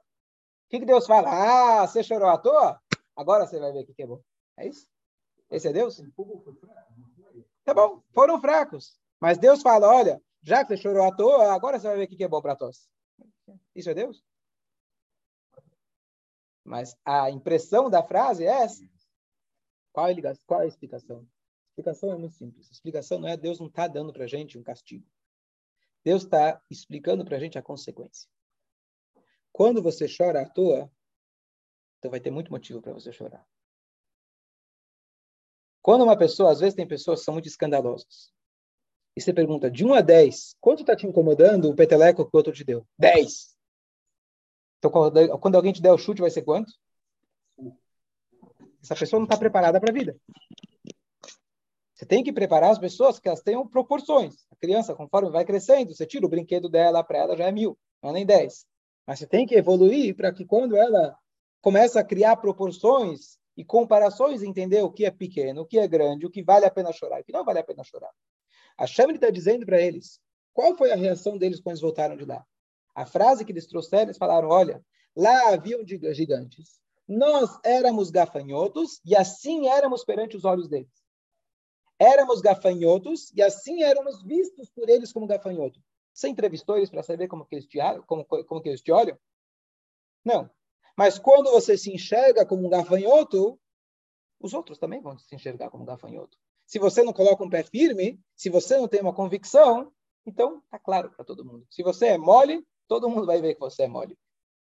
que, 0.70 0.80
que 0.80 0.86
Deus 0.86 1.06
fala? 1.06 1.30
Ah, 1.30 1.88
você 1.88 2.02
chorou 2.04 2.30
à 2.30 2.38
toa? 2.38 2.80
Agora 3.16 3.46
você 3.46 3.60
vai 3.60 3.72
ver 3.72 3.84
o 3.84 3.86
que, 3.86 3.94
que 3.94 4.04
é 4.04 4.08
bom. 4.08 4.22
É 4.58 4.68
isso? 4.68 4.88
Esse 5.52 5.68
é 5.68 5.74
Deus? 5.74 6.02
Tá 7.64 7.74
bom, 7.74 8.02
foram 8.14 8.42
fracos. 8.42 9.00
Mas 9.20 9.38
Deus 9.38 9.62
fala, 9.62 9.88
olha, 9.88 10.22
já 10.42 10.64
que 10.64 10.76
você 10.76 10.78
chorou 10.82 11.06
à 11.06 11.16
toa, 11.16 11.54
agora 11.54 11.80
você 11.80 11.88
vai 11.88 11.98
ver 11.98 12.06
o 12.06 12.08
que 12.08 12.24
é 12.24 12.28
bom 12.28 12.42
para 12.42 12.56
tosse. 12.56 12.88
Isso 13.76 13.90
é 13.90 13.94
Deus? 13.94 14.24
Mas 16.64 16.96
a 17.04 17.30
impressão 17.30 17.90
da 17.90 18.04
frase 18.04 18.46
é 18.46 18.64
essa. 18.64 18.84
Qual 19.92 20.08
é 20.08 20.12
a, 20.12 20.68
explicação? 20.68 21.20
A 21.20 21.70
explicação 21.70 22.12
é 22.12 22.18
muito 22.18 22.36
simples. 22.36 22.70
A 22.70 22.72
explicação 22.72 23.20
não 23.20 23.28
é 23.28 23.36
Deus 23.36 23.60
não 23.60 23.68
está 23.68 23.88
dando 23.88 24.14
para 24.14 24.24
a 24.24 24.28
gente 24.28 24.58
um 24.58 24.64
castigo. 24.64 25.06
Deus 26.04 26.24
está 26.24 26.62
explicando 26.70 27.24
para 27.24 27.38
a 27.38 27.40
gente 27.40 27.58
a 27.58 27.62
consequência. 27.62 28.30
Quando 29.52 29.82
você 29.82 30.06
chora 30.08 30.42
à 30.42 30.50
toa, 30.50 30.92
então 32.00 32.12
vai 32.12 32.20
ter 32.20 32.32
muito 32.32 32.52
motivo 32.52 32.82
para 32.82 32.94
você 32.94 33.12
chorar. 33.12 33.48
Quando 35.82 36.04
uma 36.04 36.18
pessoa, 36.18 36.52
às 36.52 36.60
vezes 36.60 36.76
tem 36.76 36.88
pessoas 36.88 37.20
que 37.20 37.26
são 37.26 37.34
muito 37.34 37.48
escandalosas 37.48 38.34
e 39.16 39.22
você 39.22 39.32
pergunta, 39.32 39.70
de 39.70 39.86
1 39.86 39.94
a 39.94 40.02
10, 40.02 40.56
quanto 40.60 40.82
está 40.82 40.96
te 40.96 41.06
incomodando 41.06 41.70
o 41.70 41.76
peteleco 41.76 42.26
que 42.26 42.36
o 42.36 42.38
outro 42.38 42.52
te 42.52 42.64
deu? 42.64 42.86
10. 42.98 43.53
Então, 44.84 45.40
quando 45.40 45.56
alguém 45.56 45.72
te 45.72 45.82
der 45.82 45.94
o 45.94 45.98
chute, 45.98 46.20
vai 46.20 46.30
ser 46.30 46.42
quanto? 46.42 46.74
Essa 48.82 48.96
pessoa 48.96 49.18
não 49.18 49.26
está 49.26 49.38
preparada 49.38 49.80
para 49.80 49.92
a 49.92 49.94
vida. 49.94 50.18
Você 51.94 52.06
tem 52.06 52.22
que 52.22 52.34
preparar 52.34 52.72
as 52.72 52.80
pessoas 52.80 53.18
que 53.18 53.30
elas 53.30 53.42
tenham 53.42 53.66
proporções. 53.66 54.46
A 54.52 54.58
criança, 54.58 54.94
conforme 54.94 55.30
vai 55.30 55.46
crescendo, 55.46 55.94
você 55.94 56.06
tira 56.06 56.26
o 56.26 56.30
brinquedo 56.30 56.68
dela 56.68 57.02
para 57.02 57.20
ela, 57.20 57.38
já 57.38 57.46
é 57.46 57.52
mil, 57.52 57.78
não 58.02 58.10
é 58.10 58.14
nem 58.14 58.26
10. 58.26 58.66
Mas 59.08 59.20
você 59.20 59.28
tem 59.28 59.46
que 59.46 59.56
evoluir 59.56 60.18
para 60.18 60.34
que 60.34 60.44
quando 60.44 60.76
ela 60.76 61.18
começa 61.62 62.02
a 62.02 62.04
criar 62.04 62.36
proporções 62.36 63.38
e 63.56 63.64
comparações, 63.64 64.44
entender 64.44 64.82
o 64.82 64.92
que 64.92 65.06
é 65.06 65.12
pequeno, 65.12 65.62
o 65.62 65.66
que 65.66 65.80
é 65.80 65.88
grande, 65.88 66.26
o 66.26 66.30
que 66.30 66.44
vale 66.44 66.66
a 66.66 66.72
pena 66.72 66.92
chorar, 66.92 67.22
o 67.22 67.24
que 67.24 67.32
não 67.32 67.46
vale 67.46 67.60
a 67.60 67.64
pena 67.64 67.86
chorar. 67.86 68.12
A 68.78 68.86
Shem 68.86 69.12
está 69.12 69.30
dizendo 69.30 69.66
para 69.66 69.80
eles, 69.80 70.20
qual 70.54 70.76
foi 70.76 70.92
a 70.92 70.96
reação 70.96 71.38
deles 71.38 71.62
quando 71.62 71.74
eles 71.74 71.82
voltaram 71.82 72.18
de 72.18 72.26
lá? 72.26 72.46
A 72.96 73.06
frase 73.06 73.44
que 73.44 73.52
eles 73.52 73.68
trouxeram, 73.68 74.04
eles 74.04 74.18
falaram, 74.18 74.50
olha, 74.50 74.84
lá 75.16 75.54
haviam 75.54 75.82
gigantes, 75.86 76.80
nós 77.08 77.60
éramos 77.64 78.10
gafanhotos 78.10 79.02
e 79.06 79.16
assim 79.16 79.68
éramos 79.68 80.04
perante 80.04 80.38
os 80.38 80.46
olhos 80.46 80.68
deles. 80.68 81.04
Éramos 82.00 82.42
gafanhotos 82.42 83.32
e 83.34 83.42
assim 83.42 83.84
éramos 83.84 84.24
vistos 84.24 84.70
por 84.70 84.90
eles 84.90 85.12
como 85.12 85.28
gafanhoto. 85.28 85.80
Você 86.14 86.28
entrevistou 86.28 86.78
eles 86.78 86.90
para 86.90 87.04
saber 87.04 87.28
como 87.28 87.46
que, 87.46 87.56
eles 87.56 87.66
te, 87.66 87.80
como, 88.06 88.26
como 88.26 88.62
que 88.62 88.70
eles 88.70 88.82
te 88.82 88.92
olham? 88.92 89.18
Não. 90.24 90.50
Mas 90.96 91.18
quando 91.18 91.52
você 91.52 91.78
se 91.78 91.92
enxerga 91.92 92.46
como 92.46 92.66
um 92.66 92.70
gafanhoto, 92.70 93.60
os 94.40 94.54
outros 94.54 94.78
também 94.78 95.02
vão 95.02 95.18
se 95.18 95.34
enxergar 95.34 95.70
como 95.70 95.84
um 95.84 95.88
gafanhoto. 95.88 96.38
Se 96.66 96.80
você 96.80 97.04
não 97.04 97.14
coloca 97.14 97.44
um 97.44 97.50
pé 97.50 97.64
firme, 97.64 98.20
se 98.36 98.50
você 98.50 98.78
não 98.78 98.88
tem 98.88 99.02
uma 99.02 99.14
convicção, 99.14 99.92
então 100.26 100.60
está 100.60 100.80
claro 100.80 101.12
para 101.12 101.26
todo 101.26 101.44
mundo. 101.44 101.66
Se 101.70 101.84
você 101.84 102.08
é 102.08 102.18
mole, 102.18 102.66
todo 102.88 103.10
mundo 103.10 103.26
vai 103.26 103.42
ver 103.42 103.54
que 103.54 103.60
você 103.60 103.84
é 103.84 103.88
mole. 103.88 104.18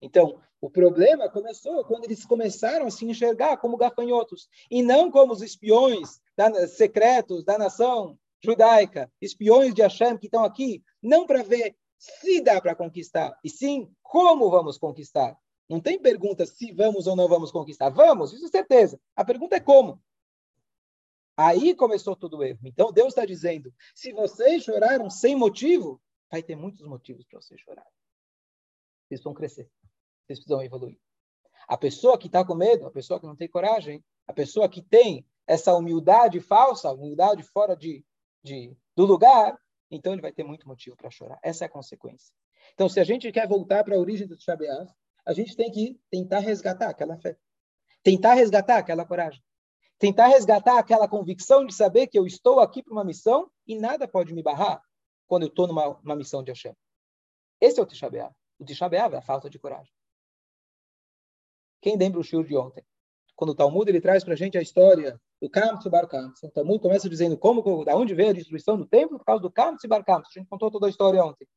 Então, 0.01 0.41
o 0.61 0.69
problema 0.69 1.29
começou 1.29 1.85
quando 1.85 2.05
eles 2.05 2.25
começaram 2.25 2.87
a 2.87 2.91
se 2.91 3.05
enxergar 3.05 3.57
como 3.57 3.77
gafanhotos 3.77 4.49
e 4.71 4.83
não 4.83 5.11
como 5.11 5.33
os 5.33 5.43
espiões 5.43 6.21
da, 6.37 6.67
secretos 6.67 7.45
da 7.45 7.57
nação 7.57 8.19
judaica, 8.43 9.11
espiões 9.21 9.73
de 9.75 9.83
Hashem 9.83 10.17
que 10.19 10.27
estão 10.27 10.45
aqui, 10.45 10.83
não 11.01 11.27
para 11.27 11.43
ver 11.43 11.77
se 11.97 12.41
dá 12.41 12.61
para 12.61 12.75
conquistar, 12.75 13.39
e 13.45 13.49
sim 13.49 13.89
como 14.03 14.51
vamos 14.51 14.77
conquistar. 14.77 15.39
Não 15.69 15.81
tem 15.81 15.99
pergunta 15.99 16.45
se 16.45 16.73
vamos 16.73 17.07
ou 17.07 17.15
não 17.15 17.29
vamos 17.29 17.53
conquistar. 17.53 17.89
Vamos, 17.89 18.33
isso 18.33 18.45
é 18.47 18.49
certeza. 18.49 19.01
A 19.17 19.25
pergunta 19.25 19.57
é 19.57 19.61
como. 19.61 20.03
Aí 21.37 21.75
começou 21.75 22.15
todo 22.15 22.39
o 22.39 22.45
erro. 22.45 22.59
Então 22.65 22.93
Deus 22.93 23.09
está 23.09 23.25
dizendo: 23.25 23.73
se 23.95 24.13
vocês 24.13 24.65
choraram 24.65 25.09
sem 25.09 25.35
motivo, 25.35 26.01
vai 26.31 26.43
ter 26.43 26.57
muitos 26.57 26.87
motivos 26.87 27.25
para 27.25 27.41
vocês 27.41 27.61
chorarem. 27.61 28.02
Vocês 29.13 29.21
precisam 29.21 29.35
crescer. 29.35 29.71
Vocês 30.25 30.39
precisam 30.39 30.63
evoluir. 30.63 30.99
A 31.69 31.77
pessoa 31.77 32.19
que 32.19 32.29
está 32.29 32.45
com 32.45 32.55
medo, 32.55 32.87
a 32.87 32.91
pessoa 32.91 33.21
que 33.21 33.27
não 33.27 33.37
tem 33.37 33.49
coragem, 33.49 34.03
a 34.27 34.33
pessoa 34.33 34.69
que 34.69 34.81
tem 34.81 35.27
essa 35.47 35.75
humildade 35.75 36.41
falsa, 36.41 36.91
humildade 36.91 37.43
fora 37.43 37.77
de, 37.77 38.05
de 38.43 38.75
do 38.97 39.05
lugar, 39.05 39.59
então 39.91 40.13
ele 40.15 40.23
vai 40.23 40.33
ter 40.33 40.45
muito 40.45 40.67
motivo 40.67 40.97
para 40.97 41.11
chorar. 41.11 41.39
Essa 41.43 41.65
é 41.65 41.67
a 41.67 41.71
consequência. 41.71 42.35
Então, 42.73 42.89
se 42.89 42.99
a 43.01 43.05
gente 43.05 43.31
quer 43.31 43.47
voltar 43.47 43.85
para 43.85 43.97
a 43.97 43.99
origem 43.99 44.27
do 44.27 44.41
Shabeav, 44.41 44.89
a 45.27 45.33
gente 45.35 45.55
tem 45.55 45.71
que 45.71 46.01
tentar 46.11 46.39
resgatar 46.39 46.89
aquela 46.89 47.19
fé. 47.19 47.37
Tentar 48.03 48.35
resgatar 48.35 48.79
aquela 48.79 49.05
coragem. 49.05 49.43
Tentar 49.99 50.29
resgatar 50.29 50.79
aquela 50.79 51.07
convicção 51.07 51.67
de 51.67 51.75
saber 51.75 52.07
que 52.07 52.19
eu 52.19 52.27
estou 52.27 52.61
aqui 52.61 52.83
para 52.83 52.93
uma 52.93 53.05
missão 53.05 53.51
e 53.67 53.79
nada 53.79 54.09
pode 54.09 54.33
me 54.33 54.43
barrar 54.43 54.83
quando 55.27 55.43
eu 55.43 55.49
estou 55.49 55.67
numa 55.67 56.17
missão 56.17 56.43
de 56.43 56.51
Hashem. 56.51 56.75
Esse 57.61 57.79
é 57.79 57.83
o 57.83 57.87
Tisha 57.87 58.09
B'Av. 58.63 58.65
O 58.65 58.65
Tisha 58.65 58.89
B'Av 58.89 59.15
é 59.15 59.19
a 59.19 59.23
falta 59.23 59.51
de 59.51 59.59
coragem. 59.59 59.93
Quem 61.81 61.97
lembra 61.97 62.21
o 62.21 62.25
shiur 62.25 62.45
de 62.45 62.57
ontem? 62.57 62.85
Quando 63.35 63.51
o 63.51 63.55
Talmud 63.55 63.91
ele 63.91 64.01
traz 64.01 64.23
para 64.23 64.35
a 64.35 64.37
gente 64.37 64.57
a 64.57 64.63
história 64.63 65.21
do 65.41 65.51
Kamtz 65.51 65.85
Bar 65.89 66.07
Kamtz. 66.07 66.41
O 66.45 66.51
Talmud 66.51 66.79
começa 66.81 67.09
dizendo 67.09 67.37
como, 67.37 67.85
da 67.85 67.97
onde 67.97 68.15
veio 68.15 68.31
a 68.31 68.35
destruição 68.35 68.79
do 68.79 68.87
templo 68.87 69.19
por 69.19 69.25
causa 69.25 69.43
do 69.43 69.51
Kamtz 69.51 69.85
Bar 69.87 70.05
Kamtz. 70.05 70.29
A 70.29 70.39
gente 70.39 70.49
contou 70.49 70.71
toda 70.71 70.87
a 70.87 70.91
história 70.91 71.25
ontem. 71.25 71.49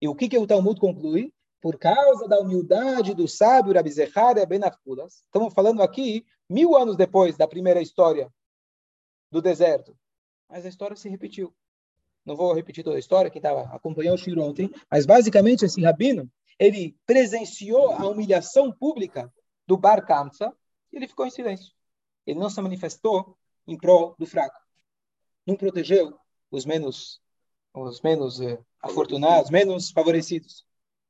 E 0.00 0.08
o 0.08 0.16
que, 0.16 0.28
que 0.28 0.36
o 0.36 0.46
Talmud 0.46 0.80
conclui? 0.80 1.32
Por 1.60 1.78
causa 1.78 2.26
da 2.26 2.40
humildade 2.40 3.14
do 3.14 3.28
sábio 3.28 3.72
Rabi 3.72 3.90
Zecharia 3.92 4.44
Ben 4.44 4.64
Afkulas. 4.64 5.22
Estamos 5.22 5.54
falando 5.54 5.80
aqui 5.80 6.26
mil 6.50 6.76
anos 6.76 6.96
depois 6.96 7.36
da 7.36 7.46
primeira 7.46 7.80
história 7.80 8.28
do 9.30 9.40
deserto. 9.40 9.96
Mas 10.48 10.66
a 10.66 10.68
história 10.68 10.96
se 10.96 11.08
repetiu. 11.08 11.54
Não 12.24 12.36
vou 12.36 12.52
repetir 12.52 12.84
toda 12.84 12.96
a 12.96 13.00
história, 13.00 13.30
quem 13.30 13.40
estava 13.40 13.62
acompanhando 13.74 14.14
o 14.14 14.18
Shiro 14.18 14.42
ontem, 14.42 14.70
mas 14.90 15.04
basicamente 15.06 15.64
esse 15.64 15.82
rabino, 15.82 16.30
ele 16.58 16.96
presenciou 17.04 17.90
a 17.92 18.06
humilhação 18.06 18.70
pública 18.70 19.32
do 19.66 19.76
Bar 19.76 20.06
Kamsa 20.06 20.52
e 20.92 20.96
ele 20.96 21.08
ficou 21.08 21.26
em 21.26 21.30
silêncio. 21.30 21.72
Ele 22.26 22.38
não 22.38 22.48
se 22.48 22.60
manifestou 22.60 23.36
em 23.66 23.76
prol 23.76 24.14
do 24.18 24.26
fraco. 24.26 24.56
Não 25.46 25.56
protegeu 25.56 26.16
os 26.50 26.64
menos 26.64 27.20
os 27.74 28.00
menos 28.02 28.40
eh, 28.40 28.58
afortunados, 28.82 29.50
menos 29.50 29.90
favorecidos. 29.90 30.64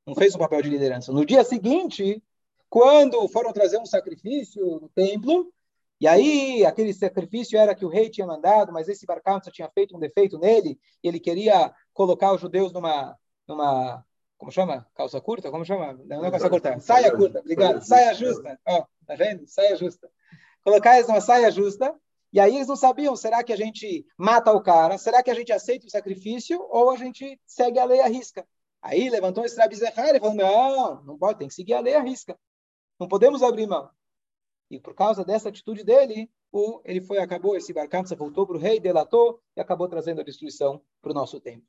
Não 0.05 0.15
fez 0.15 0.33
um 0.35 0.39
papel 0.39 0.61
de 0.61 0.69
liderança. 0.69 1.11
No 1.11 1.25
dia 1.25 1.43
seguinte, 1.43 2.23
quando 2.69 3.27
foram 3.27 3.51
trazer 3.51 3.77
um 3.77 3.85
sacrifício 3.85 4.79
no 4.79 4.89
templo, 4.89 5.51
e 5.99 6.07
aí 6.07 6.65
aquele 6.65 6.93
sacrifício 6.93 7.57
era 7.57 7.75
que 7.75 7.85
o 7.85 7.89
rei 7.89 8.09
tinha 8.09 8.27
mandado, 8.27 8.71
mas 8.73 8.89
esse 8.89 9.05
Barcança 9.05 9.51
tinha 9.51 9.69
feito 9.69 9.95
um 9.95 9.99
defeito 9.99 10.37
nele, 10.37 10.79
e 11.03 11.07
ele 11.07 11.19
queria 11.19 11.73
colocar 11.93 12.33
os 12.33 12.41
judeus 12.41 12.71
numa 12.73 13.17
numa 13.47 14.05
como 14.37 14.51
chama? 14.51 14.85
Calça 14.93 15.21
curta? 15.21 15.49
Como 15.49 15.63
chama? 15.63 15.93
Não 16.05 16.25
é 16.25 16.29
calça 16.29 16.49
curta. 16.49 16.77
Saia 16.79 17.15
curta, 17.15 17.39
obrigado. 17.39 17.81
Saia 17.81 18.13
justa. 18.13 18.59
Ó, 18.67 18.79
oh, 18.79 19.05
tá 19.05 19.15
vendo? 19.15 19.47
Saia 19.47 19.75
justa. 19.77 20.09
Colocar 20.63 20.95
eles 20.95 21.07
numa 21.07 21.21
saia 21.21 21.49
justa. 21.49 21.95
E 22.33 22.39
aí 22.39 22.55
eles 22.55 22.67
não 22.67 22.75
sabiam, 22.75 23.15
será 23.15 23.43
que 23.43 23.53
a 23.53 23.55
gente 23.55 24.05
mata 24.17 24.51
o 24.51 24.61
cara? 24.61 24.97
Será 24.97 25.21
que 25.21 25.29
a 25.29 25.33
gente 25.33 25.53
aceita 25.53 25.85
o 25.85 25.89
sacrifício? 25.89 26.59
Ou 26.69 26.89
a 26.89 26.97
gente 26.97 27.39
segue 27.45 27.79
a 27.79 27.85
lei 27.85 28.01
à 28.01 28.07
risca? 28.07 28.45
Aí 28.81 29.09
levantou 29.09 29.45
esse 29.45 29.57
Rabi 29.57 29.75
e 29.75 30.19
falou, 30.19 30.35
não, 30.35 31.03
não 31.03 31.17
pode, 31.17 31.39
tem 31.39 31.47
que 31.47 31.53
seguir 31.53 31.75
a 31.75 31.79
lei 31.79 31.95
à 31.95 32.01
risca. 32.01 32.37
Não 32.99 33.07
podemos 33.07 33.41
abrir 33.41 33.65
mão. 33.65 33.89
E 34.69 34.79
por 34.79 34.93
causa 34.95 35.23
dessa 35.23 35.49
atitude 35.49 35.83
dele, 35.83 36.29
o, 36.51 36.81
ele 36.85 37.01
foi, 37.01 37.17
acabou, 37.19 37.55
esse 37.55 37.73
Barkamsa 37.73 38.15
voltou 38.15 38.45
para 38.45 38.55
o 38.55 38.59
rei, 38.59 38.79
delatou 38.79 39.41
e 39.55 39.61
acabou 39.61 39.87
trazendo 39.87 40.21
a 40.21 40.23
destruição 40.23 40.81
para 41.01 41.11
o 41.11 41.13
nosso 41.13 41.39
tempo. 41.39 41.65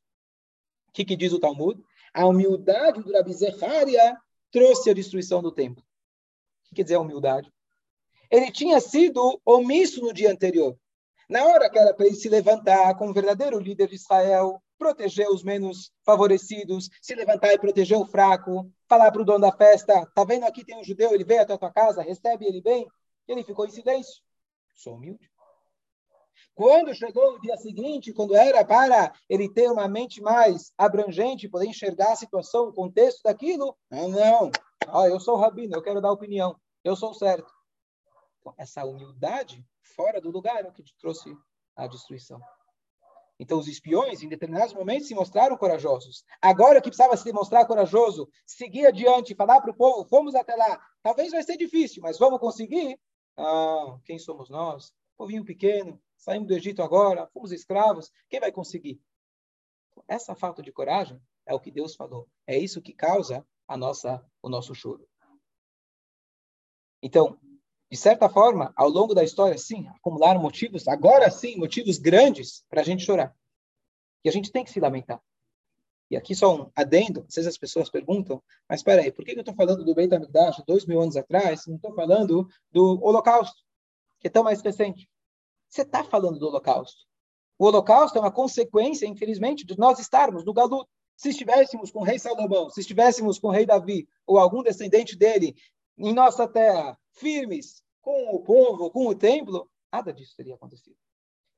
O 0.88 0.92
que, 0.92 1.04
que 1.04 1.16
diz 1.16 1.32
o 1.32 1.40
Talmud? 1.40 1.82
A 2.12 2.26
humildade 2.26 3.02
do 3.02 3.12
Rabi 3.12 3.32
Zecharia 3.32 4.16
trouxe 4.50 4.90
a 4.90 4.94
destruição 4.94 5.42
do 5.42 5.50
templo. 5.50 5.82
O 5.82 6.68
que 6.68 6.76
quer 6.76 6.84
dizer 6.84 6.94
a 6.94 7.00
humildade? 7.00 7.52
Ele 8.30 8.50
tinha 8.50 8.80
sido 8.80 9.40
omisso 9.44 10.00
no 10.00 10.12
dia 10.12 10.30
anterior. 10.30 10.78
Na 11.28 11.44
hora 11.44 11.68
que 11.70 11.78
era 11.78 11.92
para 11.94 12.06
ele 12.06 12.14
se 12.14 12.28
levantar 12.28 12.96
como 12.96 13.12
verdadeiro 13.12 13.58
líder 13.58 13.88
de 13.88 13.96
Israel, 13.96 14.62
proteger 14.78 15.28
os 15.28 15.42
menos 15.42 15.92
favorecidos, 16.04 16.88
se 17.00 17.14
levantar 17.14 17.52
e 17.52 17.58
proteger 17.58 17.98
o 17.98 18.06
fraco, 18.06 18.70
falar 18.88 19.10
para 19.10 19.22
o 19.22 19.24
dono 19.24 19.40
da 19.40 19.52
festa, 19.52 20.06
tá 20.14 20.24
vendo 20.24 20.44
aqui 20.44 20.64
tem 20.64 20.78
um 20.78 20.84
judeu, 20.84 21.12
ele 21.12 21.24
veio 21.24 21.42
até 21.42 21.54
a 21.54 21.58
tua 21.58 21.72
casa, 21.72 22.02
recebe 22.02 22.44
ele 22.46 22.60
bem, 22.60 22.86
ele 23.26 23.44
ficou 23.44 23.66
em 23.66 23.70
silêncio. 23.70 24.22
Sou 24.74 24.94
humilde. 24.94 25.30
Quando 26.54 26.94
chegou 26.94 27.34
o 27.34 27.40
dia 27.40 27.56
seguinte, 27.56 28.12
quando 28.12 28.36
era 28.36 28.64
para 28.64 29.12
ele 29.28 29.48
ter 29.48 29.68
uma 29.70 29.88
mente 29.88 30.20
mais 30.20 30.72
abrangente, 30.78 31.48
poder 31.48 31.66
enxergar 31.66 32.12
a 32.12 32.16
situação, 32.16 32.68
o 32.68 32.72
contexto 32.72 33.22
daquilo, 33.24 33.76
ah, 33.90 34.08
não, 34.08 34.50
ah, 34.86 35.08
eu 35.08 35.18
sou 35.18 35.36
rabino, 35.36 35.74
eu 35.74 35.82
quero 35.82 36.00
dar 36.00 36.12
opinião, 36.12 36.56
eu 36.84 36.94
sou 36.94 37.12
certo. 37.12 37.52
Então, 38.40 38.54
essa 38.56 38.84
humildade 38.84 39.66
fora 39.82 40.20
do 40.20 40.30
lugar 40.30 40.64
é 40.64 40.68
o 40.68 40.72
que 40.72 40.84
trouxe 40.98 41.36
a 41.74 41.86
destruição. 41.86 42.40
Então, 43.38 43.58
os 43.58 43.66
espiões, 43.66 44.22
em 44.22 44.28
determinados 44.28 44.72
momentos, 44.72 45.08
se 45.08 45.14
mostraram 45.14 45.56
corajosos. 45.56 46.24
Agora 46.40 46.80
que 46.80 46.88
precisava 46.88 47.16
se 47.16 47.24
demonstrar 47.24 47.66
corajoso, 47.66 48.28
seguir 48.46 48.86
adiante, 48.86 49.34
falar 49.34 49.60
para 49.60 49.72
o 49.72 49.76
povo, 49.76 50.08
fomos 50.08 50.34
até 50.34 50.54
lá. 50.54 50.80
Talvez 51.02 51.32
vai 51.32 51.42
ser 51.42 51.56
difícil, 51.56 52.02
mas 52.02 52.18
vamos 52.18 52.38
conseguir. 52.38 52.98
Ah, 53.36 53.98
quem 54.04 54.18
somos 54.18 54.48
nós? 54.48 54.92
Povinho 55.16 55.44
pequeno, 55.44 56.00
saímos 56.16 56.48
do 56.48 56.54
Egito 56.54 56.82
agora, 56.82 57.26
fomos 57.28 57.50
escravos. 57.50 58.10
Quem 58.28 58.38
vai 58.38 58.52
conseguir? 58.52 59.00
Essa 60.06 60.34
falta 60.34 60.62
de 60.62 60.72
coragem 60.72 61.20
é 61.46 61.54
o 61.54 61.60
que 61.60 61.70
Deus 61.70 61.94
falou. 61.94 62.28
É 62.46 62.56
isso 62.56 62.82
que 62.82 62.92
causa 62.92 63.46
a 63.66 63.76
nossa, 63.76 64.24
o 64.40 64.48
nosso 64.48 64.74
choro. 64.74 65.08
Então, 67.02 67.38
de 67.94 68.00
certa 68.00 68.28
forma, 68.28 68.72
ao 68.74 68.88
longo 68.88 69.14
da 69.14 69.22
história, 69.22 69.56
sim, 69.56 69.86
acumularam 69.86 70.42
motivos, 70.42 70.88
agora 70.88 71.30
sim, 71.30 71.56
motivos 71.56 71.96
grandes 71.96 72.64
para 72.68 72.80
a 72.80 72.84
gente 72.84 73.04
chorar. 73.04 73.32
E 74.24 74.28
a 74.28 74.32
gente 74.32 74.50
tem 74.50 74.64
que 74.64 74.72
se 74.72 74.80
lamentar. 74.80 75.22
E 76.10 76.16
aqui 76.16 76.34
só 76.34 76.56
um 76.56 76.72
adendo, 76.74 77.24
às 77.28 77.36
vezes 77.36 77.46
as 77.46 77.56
pessoas 77.56 77.88
perguntam, 77.88 78.42
mas 78.68 78.80
espera 78.80 79.00
aí, 79.00 79.12
por 79.12 79.24
que 79.24 79.30
eu 79.30 79.38
estou 79.38 79.54
falando 79.54 79.84
do 79.84 79.94
Beit 79.94 80.12
HaMikdash 80.12 80.60
dois 80.66 80.84
mil 80.86 81.00
anos 81.00 81.16
atrás, 81.16 81.68
não 81.68 81.76
estou 81.76 81.94
falando 81.94 82.48
do 82.72 83.00
Holocausto, 83.00 83.62
que 84.18 84.26
é 84.26 84.30
tão 84.30 84.42
mais 84.42 84.60
recente? 84.60 85.08
Você 85.68 85.82
está 85.82 86.02
falando 86.02 86.40
do 86.40 86.48
Holocausto. 86.48 87.04
O 87.56 87.66
Holocausto 87.66 88.18
é 88.18 88.20
uma 88.20 88.32
consequência, 88.32 89.06
infelizmente, 89.06 89.64
de 89.64 89.78
nós 89.78 90.00
estarmos 90.00 90.44
no 90.44 90.52
Galuto. 90.52 90.90
Se 91.16 91.28
estivéssemos 91.28 91.92
com 91.92 92.00
o 92.00 92.02
rei 92.02 92.18
Salomão, 92.18 92.68
se 92.70 92.80
estivéssemos 92.80 93.38
com 93.38 93.46
o 93.46 93.52
rei 93.52 93.64
Davi, 93.64 94.08
ou 94.26 94.36
algum 94.36 94.64
descendente 94.64 95.16
dele, 95.16 95.54
em 95.96 96.12
nossa 96.12 96.48
terra, 96.48 96.98
firmes, 97.12 97.83
com 98.04 98.34
o 98.34 98.40
povo, 98.40 98.90
com 98.90 99.06
o 99.06 99.14
templo, 99.14 99.68
nada 99.90 100.12
disso 100.12 100.36
teria 100.36 100.54
acontecido. 100.54 100.96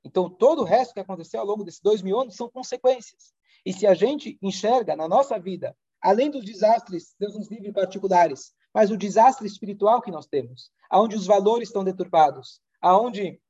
Então, 0.05 0.31
todo 0.31 0.63
o 0.63 0.65
resto 0.65 0.95
que 0.95 1.01
aconteceu 1.01 1.41
ao 1.41 1.47
longo 1.47 1.65
desses 1.65 1.81
dois 1.81 2.01
mil 2.01 2.19
anos 2.19 2.37
são 2.37 2.49
consequências. 2.49 3.35
E 3.65 3.73
se 3.73 3.85
a 3.85 3.93
gente 3.93 4.39
enxerga 4.41 4.95
na 4.95 5.09
nossa 5.09 5.39
vida, 5.41 5.77
além 6.01 6.31
dos 6.31 6.45
desastres, 6.45 7.17
Deus 7.19 7.35
nos 7.35 7.51
livre 7.51 7.73
particulares, 7.73 8.55
mas 8.73 8.93
o 8.93 8.97
desastre 8.97 9.47
espiritual 9.47 10.01
que 10.01 10.13
nós 10.13 10.27
temos, 10.27 10.71
aonde 10.89 11.17
os 11.17 11.27
valores 11.27 11.69
estão 11.69 11.83
deturpados, 11.83 12.61
aonde 12.81 13.41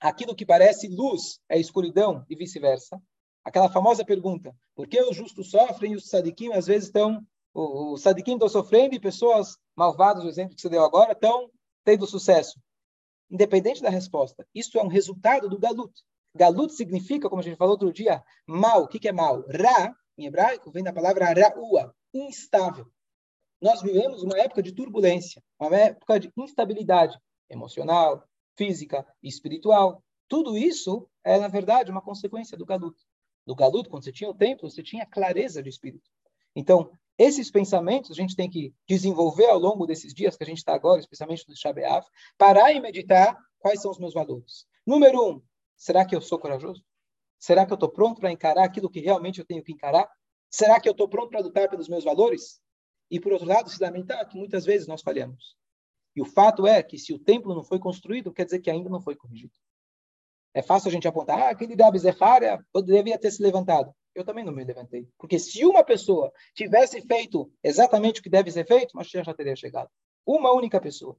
aquilo 0.00 0.34
que 0.34 0.46
parece 0.46 0.88
luz 0.88 1.38
é 1.48 1.60
escuridão 1.60 2.24
e 2.30 2.34
vice-versa. 2.34 2.98
Aquela 3.44 3.68
famosa 3.68 4.02
pergunta: 4.04 4.56
por 4.74 4.88
que 4.88 5.02
os 5.02 5.14
justos 5.14 5.50
sofrem 5.50 5.92
e 5.92 5.96
os 5.96 6.08
sadiquim 6.08 6.52
às 6.52 6.66
vezes 6.66 6.88
estão 6.88 7.22
os 7.54 8.00
sadiquim 8.00 8.32
estão 8.32 8.48
sofrendo 8.48 8.94
e 8.94 9.00
pessoas 9.00 9.58
malvadas, 9.76 10.24
o 10.24 10.28
exemplo 10.28 10.54
que 10.54 10.62
você 10.62 10.70
deu 10.70 10.82
agora, 10.82 11.12
estão 11.12 11.50
tendo 11.84 12.06
sucesso? 12.06 12.60
Independente 13.30 13.82
da 13.82 13.88
resposta, 13.88 14.46
isso 14.54 14.78
é 14.78 14.82
um 14.82 14.88
resultado 14.88 15.48
do 15.48 15.58
galut. 15.58 15.92
Galut 16.34 16.72
significa, 16.72 17.28
como 17.28 17.40
a 17.40 17.44
gente 17.44 17.56
falou 17.56 17.72
outro 17.72 17.92
dia, 17.92 18.22
mal. 18.46 18.84
O 18.84 18.88
que, 18.88 18.98
que 18.98 19.08
é 19.08 19.12
mal? 19.12 19.42
Ra, 19.48 19.94
em 20.16 20.26
hebraico, 20.26 20.70
vem 20.70 20.82
da 20.82 20.92
palavra 20.92 21.26
ra'ua, 21.26 21.94
instável. 22.12 22.86
Nós 23.60 23.80
vivemos 23.80 24.22
uma 24.22 24.38
época 24.38 24.62
de 24.62 24.72
turbulência, 24.72 25.42
uma 25.58 25.76
época 25.76 26.18
de 26.18 26.32
instabilidade 26.36 27.18
emocional, 27.48 28.24
física 28.56 29.06
e 29.22 29.28
espiritual. 29.28 30.02
Tudo 30.28 30.56
isso 30.56 31.08
é, 31.22 31.38
na 31.38 31.48
verdade, 31.48 31.90
uma 31.90 32.02
consequência 32.02 32.56
do 32.56 32.66
galut. 32.66 32.96
Do 33.46 33.54
galut, 33.54 33.88
quando 33.88 34.04
você 34.04 34.12
tinha 34.12 34.30
o 34.30 34.34
templo, 34.34 34.70
você 34.70 34.82
tinha 34.82 35.06
clareza 35.06 35.62
de 35.62 35.68
espírito. 35.68 36.10
Então, 36.56 36.90
esses 37.22 37.50
pensamentos 37.50 38.10
a 38.10 38.14
gente 38.14 38.34
tem 38.34 38.50
que 38.50 38.74
desenvolver 38.88 39.46
ao 39.46 39.58
longo 39.58 39.86
desses 39.86 40.12
dias 40.12 40.36
que 40.36 40.42
a 40.42 40.46
gente 40.46 40.58
está 40.58 40.74
agora, 40.74 41.00
especialmente 41.00 41.48
no 41.48 41.56
Shabeaf, 41.56 42.06
parar 42.36 42.72
e 42.72 42.80
meditar 42.80 43.38
quais 43.58 43.80
são 43.80 43.90
os 43.90 43.98
meus 43.98 44.12
valores. 44.12 44.66
Número 44.84 45.30
um, 45.30 45.42
será 45.76 46.04
que 46.04 46.16
eu 46.16 46.20
sou 46.20 46.38
corajoso? 46.38 46.82
Será 47.38 47.64
que 47.64 47.72
eu 47.72 47.76
estou 47.76 47.88
pronto 47.88 48.20
para 48.20 48.32
encarar 48.32 48.64
aquilo 48.64 48.90
que 48.90 49.00
realmente 49.00 49.38
eu 49.38 49.44
tenho 49.44 49.62
que 49.62 49.72
encarar? 49.72 50.08
Será 50.50 50.80
que 50.80 50.88
eu 50.88 50.92
estou 50.92 51.08
pronto 51.08 51.30
para 51.30 51.40
lutar 51.40 51.68
pelos 51.68 51.88
meus 51.88 52.04
valores? 52.04 52.60
E, 53.10 53.20
por 53.20 53.32
outro 53.32 53.46
lado, 53.46 53.70
se 53.70 53.82
lamentar 53.82 54.28
que 54.28 54.36
muitas 54.36 54.64
vezes 54.64 54.86
nós 54.86 55.02
falhamos. 55.02 55.56
E 56.14 56.20
o 56.20 56.24
fato 56.24 56.66
é 56.66 56.82
que 56.82 56.98
se 56.98 57.12
o 57.12 57.18
templo 57.18 57.54
não 57.54 57.62
foi 57.62 57.78
construído, 57.78 58.32
quer 58.32 58.44
dizer 58.44 58.60
que 58.60 58.70
ainda 58.70 58.90
não 58.90 59.00
foi 59.00 59.14
corrigido. 59.14 59.52
É 60.54 60.62
fácil 60.62 60.88
a 60.88 60.92
gente 60.92 61.08
apontar, 61.08 61.38
ah, 61.38 61.50
aquele 61.50 61.74
Rabi 61.74 61.98
Zefaria 61.98 62.58
devia 62.84 63.18
ter 63.18 63.30
se 63.30 63.42
levantado. 63.42 63.94
Eu 64.14 64.24
também 64.24 64.44
não 64.44 64.52
me 64.52 64.64
levantei. 64.64 65.08
Porque 65.18 65.38
se 65.38 65.64
uma 65.64 65.84
pessoa 65.84 66.32
tivesse 66.54 67.00
feito 67.02 67.50
exatamente 67.62 68.20
o 68.20 68.22
que 68.22 68.30
deve 68.30 68.50
ser 68.50 68.66
feito, 68.66 68.96
Mashiach 68.96 69.26
já 69.26 69.34
teria 69.34 69.56
chegado. 69.56 69.90
Uma 70.26 70.52
única 70.52 70.80
pessoa. 70.80 71.16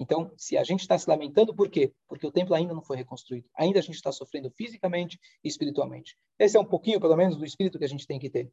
Então, 0.00 0.32
se 0.36 0.56
a 0.56 0.64
gente 0.64 0.80
está 0.80 0.98
se 0.98 1.08
lamentando, 1.08 1.54
por 1.54 1.70
quê? 1.70 1.92
Porque 2.08 2.26
o 2.26 2.32
templo 2.32 2.54
ainda 2.54 2.74
não 2.74 2.82
foi 2.82 2.96
reconstruído. 2.96 3.48
Ainda 3.56 3.78
a 3.78 3.82
gente 3.82 3.94
está 3.94 4.10
sofrendo 4.10 4.50
fisicamente 4.50 5.18
e 5.42 5.48
espiritualmente. 5.48 6.16
Esse 6.38 6.56
é 6.56 6.60
um 6.60 6.64
pouquinho, 6.64 7.00
pelo 7.00 7.16
menos, 7.16 7.36
do 7.36 7.44
espírito 7.44 7.78
que 7.78 7.84
a 7.84 7.88
gente 7.88 8.06
tem 8.06 8.18
que 8.18 8.28
ter. 8.28 8.50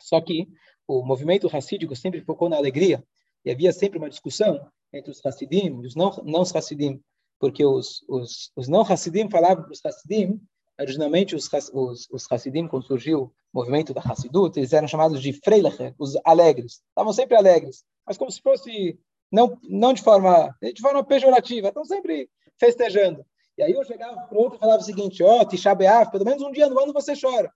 Só 0.00 0.20
que 0.20 0.48
o 0.86 1.04
movimento 1.04 1.46
racídico 1.46 1.94
sempre 1.94 2.22
focou 2.22 2.48
na 2.48 2.56
alegria. 2.56 3.04
E 3.44 3.50
havia 3.50 3.72
sempre 3.72 3.98
uma 3.98 4.08
discussão 4.08 4.66
entre 4.92 5.10
os 5.10 5.24
Hassidim 5.24 5.66
e 5.82 5.86
os 5.86 5.94
não, 5.94 6.10
não 6.24 6.40
Hassidim. 6.40 7.02
Porque 7.38 7.64
os, 7.64 8.02
os, 8.08 8.50
os 8.56 8.66
não 8.66 8.80
Hassidim 8.80 9.28
falavam 9.28 9.62
para 9.64 9.72
os 9.72 9.84
Hassidim, 9.84 10.40
originalmente 10.78 11.34
os, 11.34 11.48
os, 11.72 12.08
os 12.10 12.30
Hassidim, 12.30 12.66
quando 12.66 12.86
surgiu 12.86 13.22
o 13.22 13.32
movimento 13.52 13.94
da 13.94 14.00
Hassidut, 14.00 14.58
eles 14.58 14.72
eram 14.72 14.88
chamados 14.88 15.20
de 15.22 15.32
Freilacher, 15.32 15.94
os 15.98 16.16
alegres. 16.24 16.82
Estavam 16.88 17.12
sempre 17.12 17.36
alegres. 17.36 17.84
Mas 18.06 18.16
como 18.16 18.30
se 18.30 18.40
fosse 18.40 18.98
não, 19.30 19.58
não 19.64 19.92
de 19.92 20.02
forma, 20.02 20.54
de 20.62 20.80
forma 20.80 21.04
pejorativa, 21.04 21.68
estão 21.68 21.84
sempre 21.84 22.30
festejando. 22.58 23.24
E 23.58 23.62
aí 23.62 23.72
eu 23.72 23.84
chegava 23.84 24.20
para 24.26 24.36
o 24.36 24.40
outro 24.40 24.58
e 24.58 24.60
falava 24.60 24.82
o 24.82 24.84
seguinte, 24.84 25.22
ó, 25.22 25.42
oh, 25.42 26.10
pelo 26.10 26.24
menos 26.24 26.42
um 26.42 26.52
dia 26.52 26.68
no 26.68 26.78
ano 26.78 26.92
você 26.92 27.18
chora. 27.18 27.52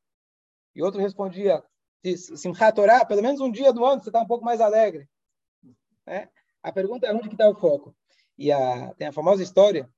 E 0.74 0.82
outro 0.82 1.00
respondia, 1.00 1.62
Simchat 2.16 2.74
Torah, 2.74 3.04
pelo 3.04 3.22
menos 3.22 3.40
um 3.40 3.50
dia 3.50 3.72
do 3.72 3.84
ano 3.84 4.02
você 4.02 4.08
está 4.08 4.20
um 4.20 4.26
pouco 4.26 4.44
mais 4.44 4.60
alegre. 4.60 5.08
É? 6.06 6.28
A 6.62 6.72
pergunta 6.72 7.06
é 7.06 7.14
onde 7.14 7.28
que 7.28 7.34
está 7.34 7.48
o 7.48 7.54
foco. 7.54 7.94
E 8.38 8.50
a, 8.50 8.94
tem 8.94 9.08
a 9.08 9.12
famosa 9.12 9.42
história 9.42 9.88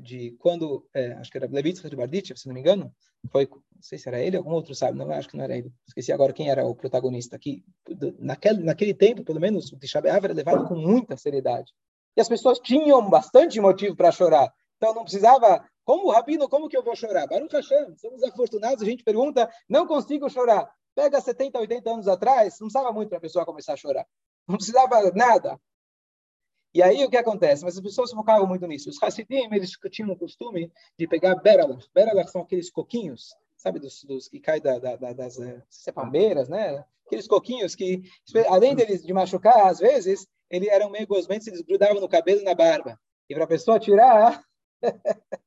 de 0.00 0.32
quando, 0.38 0.86
é, 0.94 1.12
acho 1.12 1.30
que 1.30 1.36
era 1.36 1.46
Levitz 1.46 1.82
de 1.82 1.96
Barditchev, 1.96 2.38
se 2.38 2.46
não 2.46 2.54
me 2.54 2.60
engano, 2.60 2.94
foi, 3.30 3.46
não 3.46 3.82
sei 3.82 3.98
se 3.98 4.08
era 4.08 4.20
ele, 4.20 4.36
algum 4.36 4.52
outro 4.52 4.74
sabe, 4.74 4.98
não 4.98 5.10
acho 5.10 5.28
que 5.28 5.36
não 5.36 5.44
era 5.44 5.56
ele. 5.56 5.72
Esqueci 5.86 6.12
agora 6.12 6.32
quem 6.32 6.50
era 6.50 6.64
o 6.66 6.74
protagonista 6.74 7.36
aqui. 7.36 7.64
Naquele, 8.18 8.62
naquele 8.62 8.94
tempo, 8.94 9.24
pelo 9.24 9.40
menos, 9.40 9.72
o 9.72 9.78
Tisha 9.78 10.00
era 10.04 10.32
levado 10.32 10.66
com 10.66 10.74
muita 10.74 11.16
seriedade. 11.16 11.72
E 12.16 12.20
as 12.20 12.28
pessoas 12.28 12.58
tinham 12.58 13.08
bastante 13.08 13.60
motivo 13.60 13.96
para 13.96 14.12
chorar. 14.12 14.52
Então 14.76 14.94
não 14.94 15.02
precisava, 15.02 15.64
como 15.84 16.10
Rabino, 16.10 16.48
como 16.48 16.68
que 16.68 16.76
eu 16.76 16.82
vou 16.82 16.94
chorar? 16.94 17.26
Baruch 17.26 17.54
Hashem, 17.54 17.96
somos 17.96 18.22
afortunados, 18.22 18.82
a 18.82 18.86
gente 18.86 19.02
pergunta, 19.02 19.50
não 19.68 19.86
consigo 19.86 20.28
chorar. 20.28 20.70
Pega 20.94 21.20
70, 21.20 21.58
80 21.58 21.90
anos 21.90 22.08
atrás, 22.08 22.58
não 22.60 22.68
precisava 22.68 22.92
muito 22.92 23.08
para 23.08 23.18
a 23.18 23.20
pessoa 23.20 23.44
começar 23.44 23.72
a 23.72 23.76
chorar. 23.76 24.06
Não 24.46 24.56
precisava 24.56 25.10
nada. 25.12 25.58
E 26.74 26.82
aí 26.82 27.04
o 27.04 27.08
que 27.08 27.16
acontece? 27.16 27.64
Mas 27.64 27.76
as 27.76 27.80
pessoas 27.80 28.10
focavam 28.10 28.48
muito 28.48 28.66
nisso. 28.66 28.90
Os 28.90 29.00
Hassidim, 29.00 29.48
eles 29.52 29.70
tinham 29.92 30.10
o 30.10 30.18
costume 30.18 30.72
de 30.98 31.06
pegar 31.06 31.36
beralach. 31.36 31.88
Beralach 31.94 32.28
são 32.32 32.42
aqueles 32.42 32.68
coquinhos, 32.68 33.32
sabe, 33.56 33.78
dos, 33.78 34.02
dos 34.02 34.28
que 34.28 34.40
caem 34.40 34.60
da, 34.60 34.80
da, 34.80 34.96
da, 34.96 35.12
das 35.12 35.38
eh, 35.38 35.62
se 35.70 35.92
palmeiras, 35.92 36.48
né? 36.48 36.84
Aqueles 37.06 37.28
coquinhos 37.28 37.76
que, 37.76 38.02
além 38.48 38.74
deles 38.74 39.04
de 39.04 39.12
machucar, 39.12 39.68
às 39.68 39.78
vezes, 39.78 40.26
eles 40.50 40.68
eram 40.68 40.90
meio 40.90 41.06
gosmentos, 41.06 41.46
eles 41.46 41.60
grudavam 41.60 42.00
no 42.00 42.08
cabelo 42.08 42.40
e 42.40 42.44
na 42.44 42.56
barba. 42.56 42.98
E 43.28 43.34
para 43.34 43.44
a 43.44 43.48
pessoa 43.48 43.78
tirar... 43.78 44.42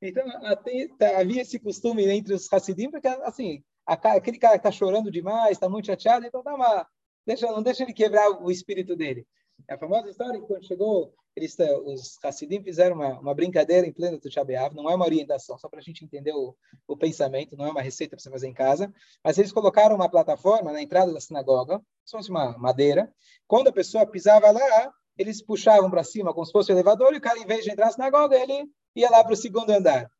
então, 0.00 0.24
até, 0.46 0.88
tá, 0.98 1.20
havia 1.20 1.42
esse 1.42 1.58
costume 1.58 2.08
entre 2.08 2.32
os 2.32 2.50
Hassidim, 2.50 2.90
porque, 2.90 3.08
assim, 3.08 3.62
a, 3.86 3.92
aquele 3.92 4.38
cara 4.38 4.54
que 4.54 4.60
está 4.60 4.70
chorando 4.70 5.10
demais, 5.10 5.52
está 5.52 5.68
muito 5.68 5.86
chateado, 5.86 6.24
então 6.24 6.42
dá 6.42 6.54
uma... 6.54 6.86
Deixa, 7.26 7.46
não 7.46 7.62
deixa 7.62 7.82
ele 7.82 7.92
quebrar 7.92 8.30
o 8.42 8.50
espírito 8.50 8.96
dele. 8.96 9.26
É 9.68 9.74
a 9.74 9.78
famosa 9.78 10.08
história 10.08 10.40
que 10.40 10.46
quando 10.46 10.64
chegou, 10.64 11.14
eles, 11.34 11.56
os 11.84 12.18
Hassidim 12.22 12.62
fizeram 12.62 12.96
uma, 12.96 13.18
uma 13.18 13.34
brincadeira 13.34 13.86
em 13.86 13.92
pleno 13.92 14.18
Tisha 14.18 14.44
não 14.74 14.90
é 14.90 14.94
uma 14.94 15.04
orientação, 15.04 15.58
só 15.58 15.68
para 15.68 15.78
a 15.78 15.82
gente 15.82 16.04
entender 16.04 16.32
o, 16.32 16.54
o 16.86 16.96
pensamento, 16.96 17.56
não 17.56 17.66
é 17.66 17.70
uma 17.70 17.80
receita 17.80 18.16
para 18.16 18.22
você 18.22 18.30
fazer 18.30 18.48
em 18.48 18.54
casa, 18.54 18.92
mas 19.24 19.38
eles 19.38 19.52
colocaram 19.52 19.94
uma 19.94 20.10
plataforma 20.10 20.72
na 20.72 20.82
entrada 20.82 21.12
da 21.12 21.20
sinagoga, 21.20 21.80
fosse 22.10 22.30
uma 22.30 22.56
madeira, 22.58 23.12
quando 23.46 23.68
a 23.68 23.72
pessoa 23.72 24.06
pisava 24.06 24.50
lá, 24.50 24.92
eles 25.16 25.42
puxavam 25.42 25.90
para 25.90 26.04
cima 26.04 26.34
como 26.34 26.44
se 26.44 26.52
fosse 26.52 26.70
um 26.70 26.74
elevador, 26.74 27.14
e 27.14 27.18
o 27.18 27.20
cara, 27.20 27.38
em 27.38 27.46
vez 27.46 27.64
de 27.64 27.70
entrar 27.70 27.86
na 27.86 27.92
sinagoga, 27.92 28.36
ele 28.36 28.70
ia 28.94 29.10
lá 29.10 29.24
para 29.24 29.32
o 29.32 29.36
segundo 29.36 29.70
andar. 29.70 30.10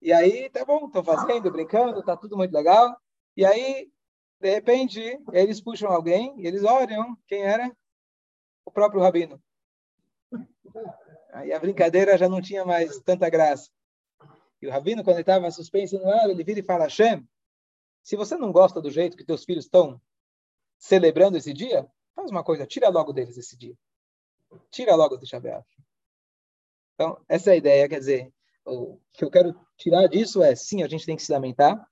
E 0.00 0.12
aí, 0.12 0.48
tá 0.50 0.64
bom, 0.64 0.86
estão 0.86 1.02
fazendo, 1.02 1.50
brincando, 1.50 2.02
tá 2.02 2.16
tudo 2.16 2.36
muito 2.36 2.52
legal. 2.52 2.96
E 3.36 3.44
aí, 3.44 3.90
de 4.40 4.50
repente, 4.50 5.18
eles 5.32 5.60
puxam 5.60 5.90
alguém 5.90 6.34
e 6.38 6.46
eles 6.46 6.62
olham 6.62 7.16
quem 7.26 7.42
era 7.42 7.74
o 8.66 8.70
próprio 8.70 9.00
rabino. 9.00 9.40
Aí 11.32 11.52
a 11.52 11.58
brincadeira 11.58 12.18
já 12.18 12.28
não 12.28 12.42
tinha 12.42 12.64
mais 12.64 12.98
tanta 13.00 13.30
graça. 13.30 13.70
E 14.60 14.66
o 14.66 14.70
rabino, 14.70 15.04
quando 15.04 15.16
ele 15.16 15.22
estava 15.22 15.50
suspenso 15.50 15.98
no 15.98 16.10
ar, 16.10 16.28
ele 16.28 16.44
vira 16.44 16.60
e 16.60 16.64
fala: 16.64 16.84
Hashem, 16.84 17.26
se 18.02 18.16
você 18.16 18.36
não 18.36 18.52
gosta 18.52 18.82
do 18.82 18.90
jeito 18.90 19.16
que 19.16 19.24
teus 19.24 19.44
filhos 19.44 19.64
estão 19.64 20.00
celebrando 20.78 21.38
esse 21.38 21.52
dia, 21.52 21.86
faz 22.14 22.30
uma 22.30 22.44
coisa, 22.44 22.66
tira 22.66 22.88
logo 22.88 23.12
deles 23.12 23.36
esse 23.36 23.56
dia. 23.56 23.76
Tira 24.70 24.94
logo 24.94 25.16
do 25.16 25.26
Shabbat. 25.26 25.66
Então, 26.94 27.22
essa 27.28 27.50
é 27.50 27.52
a 27.54 27.56
ideia, 27.56 27.88
quer 27.88 27.98
dizer, 27.98 28.32
o 28.64 28.98
que 29.12 29.24
eu 29.24 29.30
quero 29.30 29.54
tirar 29.76 30.06
disso 30.08 30.42
é, 30.42 30.54
sim, 30.54 30.82
a 30.82 30.88
gente 30.88 31.04
tem 31.04 31.16
que 31.16 31.22
se 31.22 31.30
lamentar, 31.30 31.86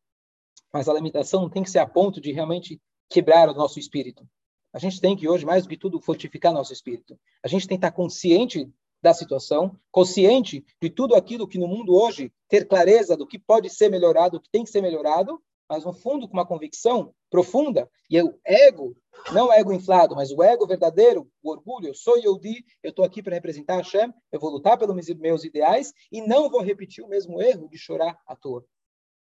mas 0.72 0.88
a 0.88 0.92
lamentação 0.92 1.48
tem 1.48 1.62
que 1.62 1.70
ser 1.70 1.78
a 1.78 1.86
ponto 1.86 2.20
de 2.20 2.32
realmente 2.32 2.80
quebrar 3.08 3.48
o 3.48 3.54
nosso 3.54 3.78
espírito. 3.78 4.26
A 4.74 4.78
gente 4.80 5.00
tem 5.00 5.16
que 5.16 5.28
hoje, 5.28 5.46
mais 5.46 5.62
do 5.62 5.68
que 5.68 5.76
tudo, 5.76 6.00
fortificar 6.00 6.52
nosso 6.52 6.72
espírito. 6.72 7.16
A 7.44 7.46
gente 7.46 7.68
tem 7.68 7.78
que 7.78 7.86
estar 7.86 7.94
consciente 7.94 8.68
da 9.00 9.14
situação, 9.14 9.78
consciente 9.92 10.64
de 10.82 10.90
tudo 10.90 11.14
aquilo 11.14 11.46
que 11.46 11.58
no 11.60 11.68
mundo 11.68 11.94
hoje, 11.94 12.32
ter 12.48 12.66
clareza 12.66 13.16
do 13.16 13.24
que 13.24 13.38
pode 13.38 13.70
ser 13.70 13.88
melhorado, 13.88 14.36
o 14.36 14.40
que 14.40 14.50
tem 14.50 14.64
que 14.64 14.70
ser 14.70 14.80
melhorado, 14.80 15.40
mas 15.68 15.84
no 15.84 15.92
fundo 15.92 16.26
com 16.26 16.34
uma 16.34 16.46
convicção 16.46 17.14
profunda. 17.30 17.88
E 18.10 18.20
o 18.20 18.36
ego, 18.44 18.96
não 19.32 19.46
o 19.46 19.52
ego 19.52 19.72
inflado, 19.72 20.16
mas 20.16 20.32
o 20.32 20.42
ego 20.42 20.66
verdadeiro, 20.66 21.30
o 21.40 21.50
orgulho, 21.50 21.88
eu 21.88 21.94
sou 21.94 22.18
Yodi, 22.18 22.64
eu 22.82 22.90
estou 22.90 23.04
aqui 23.04 23.22
para 23.22 23.34
representar 23.34 23.76
Hashem, 23.76 24.12
eu 24.32 24.40
vou 24.40 24.50
lutar 24.50 24.76
pelos 24.76 24.96
meus 25.16 25.44
ideais 25.44 25.92
e 26.10 26.20
não 26.20 26.50
vou 26.50 26.62
repetir 26.62 27.04
o 27.04 27.08
mesmo 27.08 27.40
erro 27.40 27.68
de 27.68 27.78
chorar 27.78 28.18
à 28.26 28.34
toa. 28.34 28.64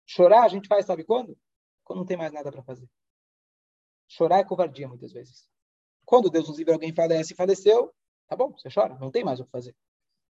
Chorar 0.07 0.43
a 0.43 0.49
gente 0.49 0.69
faz, 0.69 0.85
sabe 0.85 1.05
quando? 1.05 1.39
Quando 1.85 2.01
não 2.01 2.07
tem 2.07 2.19
mais 2.19 2.33
nada 2.33 2.53
para 2.53 2.63
fazer. 2.63 2.87
Chorar 4.09 4.39
é 4.39 4.45
covardia, 4.45 4.89
muitas 4.89 5.13
vezes. 5.13 5.47
Quando 6.05 6.31
Deus 6.31 6.49
nos 6.49 6.57
livre, 6.57 6.73
alguém 6.73 6.95
falece 6.95 7.33
e 7.35 7.37
faleceu, 7.37 7.93
tá 8.27 8.35
bom, 8.35 8.53
você 8.53 8.69
chora, 8.73 8.99
não 8.99 9.11
tem 9.11 9.23
mais 9.23 9.39
o 9.39 9.45
que 9.45 9.51
fazer. 9.51 9.77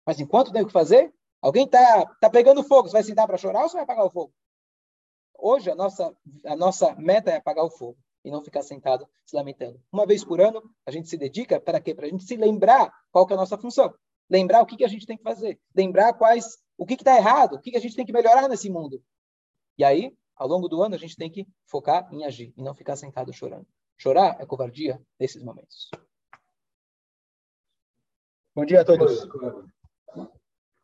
Mas 0.05 0.19
enquanto 0.19 0.53
tem 0.53 0.62
o 0.62 0.67
que 0.67 0.73
fazer, 0.73 1.14
alguém 1.41 1.69
tá, 1.69 2.05
tá 2.21 2.29
pegando 2.29 2.64
fogo, 2.64 2.88
você 2.88 2.95
vai 2.95 3.03
sentar 3.05 3.27
para 3.27 3.38
chorar 3.38 3.62
ou 3.62 3.69
você 3.69 3.77
vai 3.77 3.85
apagar 3.85 4.05
o 4.05 4.11
fogo? 4.11 4.35
Hoje, 5.38 5.71
a 5.71 5.75
nossa, 5.75 6.12
a 6.45 6.57
nossa 6.57 6.95
meta 6.97 7.31
é 7.31 7.37
apagar 7.37 7.64
o 7.64 7.71
fogo 7.71 7.97
e 8.25 8.31
não 8.31 8.43
ficar 8.43 8.62
sentado 8.62 9.09
se 9.25 9.37
lamentando. 9.37 9.81
Uma 9.93 10.05
vez 10.05 10.25
por 10.25 10.41
ano, 10.41 10.62
a 10.85 10.91
gente 10.91 11.09
se 11.09 11.17
dedica 11.17 11.61
para 11.61 11.81
quê? 11.81 11.95
Para 11.95 12.07
a 12.07 12.11
gente 12.11 12.25
se 12.25 12.37
lembrar 12.37 12.93
qual 13.12 13.25
que 13.25 13.33
é 13.33 13.37
a 13.37 13.38
nossa 13.38 13.57
função. 13.57 13.95
Lembrar 14.29 14.61
o 14.61 14.67
que, 14.67 14.77
que 14.77 14.85
a 14.85 14.88
gente 14.88 15.07
tem 15.07 15.17
que 15.17 15.23
fazer. 15.23 15.61
Lembrar 15.75 16.12
quais, 16.14 16.59
o 16.77 16.85
que 16.85 16.95
está 16.95 17.17
errado, 17.17 17.55
o 17.55 17.61
que, 17.61 17.71
que 17.71 17.77
a 17.77 17.81
gente 17.81 17.95
tem 17.95 18.05
que 18.05 18.12
melhorar 18.12 18.49
nesse 18.49 18.69
mundo. 18.69 19.03
E 19.79 19.85
aí, 19.85 20.12
ao 20.38 20.46
longo 20.46 20.68
do 20.68 20.83
ano, 20.83 20.94
a 20.94 20.98
gente 20.98 21.16
tem 21.16 21.31
que 21.31 21.46
focar 21.66 22.09
em 22.12 22.24
agir 22.24 22.55
e 22.57 22.62
não 22.62 22.74
ficar 22.74 22.96
sentado 22.96 23.33
chorando. 23.33 23.66
Chorar 23.96 24.40
é 24.40 24.46
covardia 24.46 25.03
nesses 25.18 25.42
momentos. 25.42 25.90
Bom 28.55 28.64
dia 28.64 28.81
a 28.81 28.85
todos. 28.85 29.27